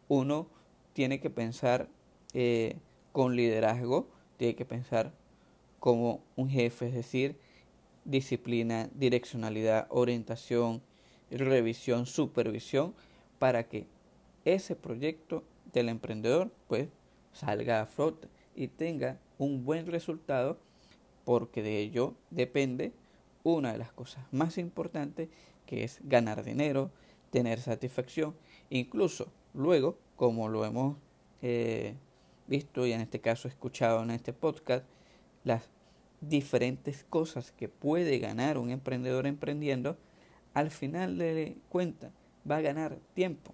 Uno 0.08 0.48
tiene 0.94 1.20
que 1.20 1.30
pensar 1.30 1.90
eh, 2.34 2.78
con 3.12 3.36
liderazgo, 3.36 4.08
tiene 4.38 4.56
que 4.56 4.66
pensar 4.66 5.12
como 5.80 6.22
un 6.36 6.50
jefe, 6.50 6.88
es 6.88 6.94
decir, 6.94 7.38
disciplina, 8.06 8.90
direccionalidad, 8.94 9.88
orientación, 9.90 10.82
revisión, 11.30 12.06
supervisión, 12.06 12.94
para 13.40 13.68
que 13.68 13.86
ese 14.46 14.76
proyecto 14.76 15.44
del 15.74 15.90
emprendedor 15.90 16.52
pues 16.68 16.88
salga 17.34 17.82
a 17.82 17.86
flote 17.86 18.28
y 18.56 18.68
tenga 18.68 19.20
un 19.38 19.66
buen 19.66 19.86
resultado 19.86 20.58
porque 21.28 21.62
de 21.62 21.80
ello 21.80 22.14
depende 22.30 22.94
una 23.44 23.74
de 23.74 23.78
las 23.78 23.92
cosas 23.92 24.24
más 24.32 24.58
importantes 24.58 25.28
que 25.66 25.84
es 25.84 26.00
ganar 26.04 26.42
dinero, 26.42 26.90
tener 27.32 27.60
satisfacción, 27.60 28.34
incluso 28.70 29.28
luego, 29.54 29.98
como 30.16 30.48
lo 30.48 30.64
hemos 30.64 30.96
eh, 31.42 31.96
visto 32.48 32.88
y 32.88 32.94
en 32.94 33.02
este 33.02 33.20
caso 33.20 33.50
escuchado 33.50 34.04
en 34.04 34.12
este 34.12 34.32
podcast, 34.32 34.86
las 35.44 35.70
diferentes 36.22 37.04
cosas 37.04 37.52
que 37.52 37.68
puede 37.68 38.20
ganar 38.20 38.58
un 38.58 38.70
emprendedor 38.70 39.28
emprendiendo, 39.28 39.98
al 40.54 40.72
final 40.72 41.18
de 41.18 41.58
cuenta 41.68 42.10
va 42.50 42.56
a 42.56 42.62
ganar 42.62 43.00
tiempo. 43.16 43.54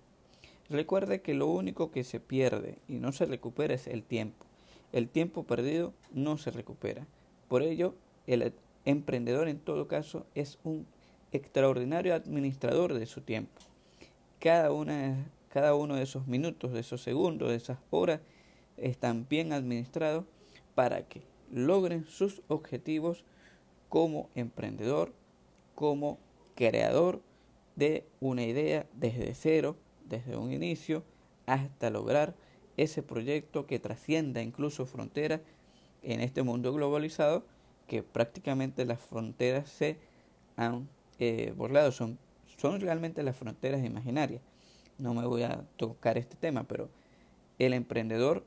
Recuerde 0.70 1.24
que 1.24 1.34
lo 1.34 1.48
único 1.48 1.90
que 1.90 2.04
se 2.04 2.20
pierde 2.20 2.78
y 2.88 3.00
no 3.00 3.12
se 3.14 3.26
recupera 3.26 3.74
es 3.74 3.88
el 3.88 4.04
tiempo. 4.04 4.46
El 4.92 5.10
tiempo 5.10 5.48
perdido 5.48 5.96
no 6.12 6.38
se 6.38 6.52
recupera. 6.52 7.08
Por 7.48 7.62
ello, 7.62 7.96
el 8.28 8.54
emprendedor 8.86 9.48
en 9.48 9.60
todo 9.60 9.88
caso 9.88 10.26
es 10.36 10.60
un 10.64 10.86
extraordinario 11.32 12.14
administrador 12.16 12.94
de 12.94 13.06
su 13.06 13.22
tiempo. 13.22 13.62
Cada, 14.40 14.72
una, 14.72 15.32
cada 15.50 15.76
uno 15.76 15.96
de 15.96 16.04
esos 16.04 16.28
minutos, 16.28 16.74
de 16.74 16.82
esos 16.82 17.02
segundos, 17.02 17.50
de 17.50 17.56
esas 17.56 17.80
horas, 17.90 18.22
están 18.78 19.28
bien 19.30 19.54
administrados 19.54 20.26
para 20.76 21.08
que 21.08 21.22
logren 21.52 22.06
sus 22.06 22.42
objetivos 22.48 23.24
como 23.90 24.30
emprendedor, 24.36 25.14
como 25.76 26.20
creador 26.56 27.22
de 27.76 28.06
una 28.20 28.44
idea 28.44 28.88
desde 28.94 29.34
cero, 29.36 29.76
desde 30.06 30.38
un 30.38 30.52
inicio, 30.52 31.04
hasta 31.46 31.90
lograr 31.90 32.36
ese 32.78 33.04
proyecto 33.04 33.68
que 33.68 33.80
trascienda 33.80 34.42
incluso 34.42 34.86
fronteras 34.86 35.42
en 36.04 36.22
este 36.22 36.44
mundo 36.44 36.74
globalizado 36.74 37.46
que 37.88 38.04
prácticamente 38.04 38.86
las 38.86 39.00
fronteras 39.00 39.70
se 39.70 39.98
han 40.56 40.88
eh, 41.20 41.54
borrado, 41.56 41.92
son, 41.92 42.18
son 42.58 42.80
realmente 42.80 43.24
las 43.24 43.36
fronteras 43.36 43.84
imaginarias. 43.84 44.42
No 44.98 45.14
me 45.14 45.26
voy 45.26 45.44
a 45.44 45.64
tocar 45.78 46.18
este 46.18 46.36
tema, 46.36 46.64
pero 46.64 46.90
el 47.60 47.74
emprendedor 47.74 48.44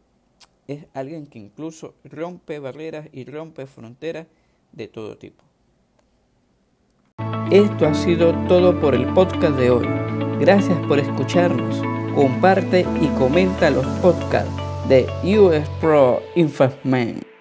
es 0.67 0.87
alguien 0.95 1.27
que 1.27 1.39
incluso 1.39 1.95
rompe 2.05 2.59
barreras 2.59 3.09
y 3.13 3.25
rompe 3.25 3.67
fronteras 3.67 4.27
de 4.73 4.89
todo 4.89 5.17
tipo. 5.17 5.45
Esto 7.51 7.87
ha 7.87 7.95
sido 7.95 8.33
todo 8.49 8.79
por 8.81 8.95
el 8.95 9.07
podcast 9.15 9.57
de 9.57 9.71
hoy. 9.71 9.87
Gracias 10.41 10.79
por 10.87 10.99
escucharnos. 10.99 11.81
Comparte 12.15 12.81
y 13.01 13.07
comenta 13.19 13.71
los 13.71 13.87
podcasts 14.01 14.51
de 14.89 15.07
US 15.39 15.69
Pro 15.81 16.21
Investment. 16.35 17.36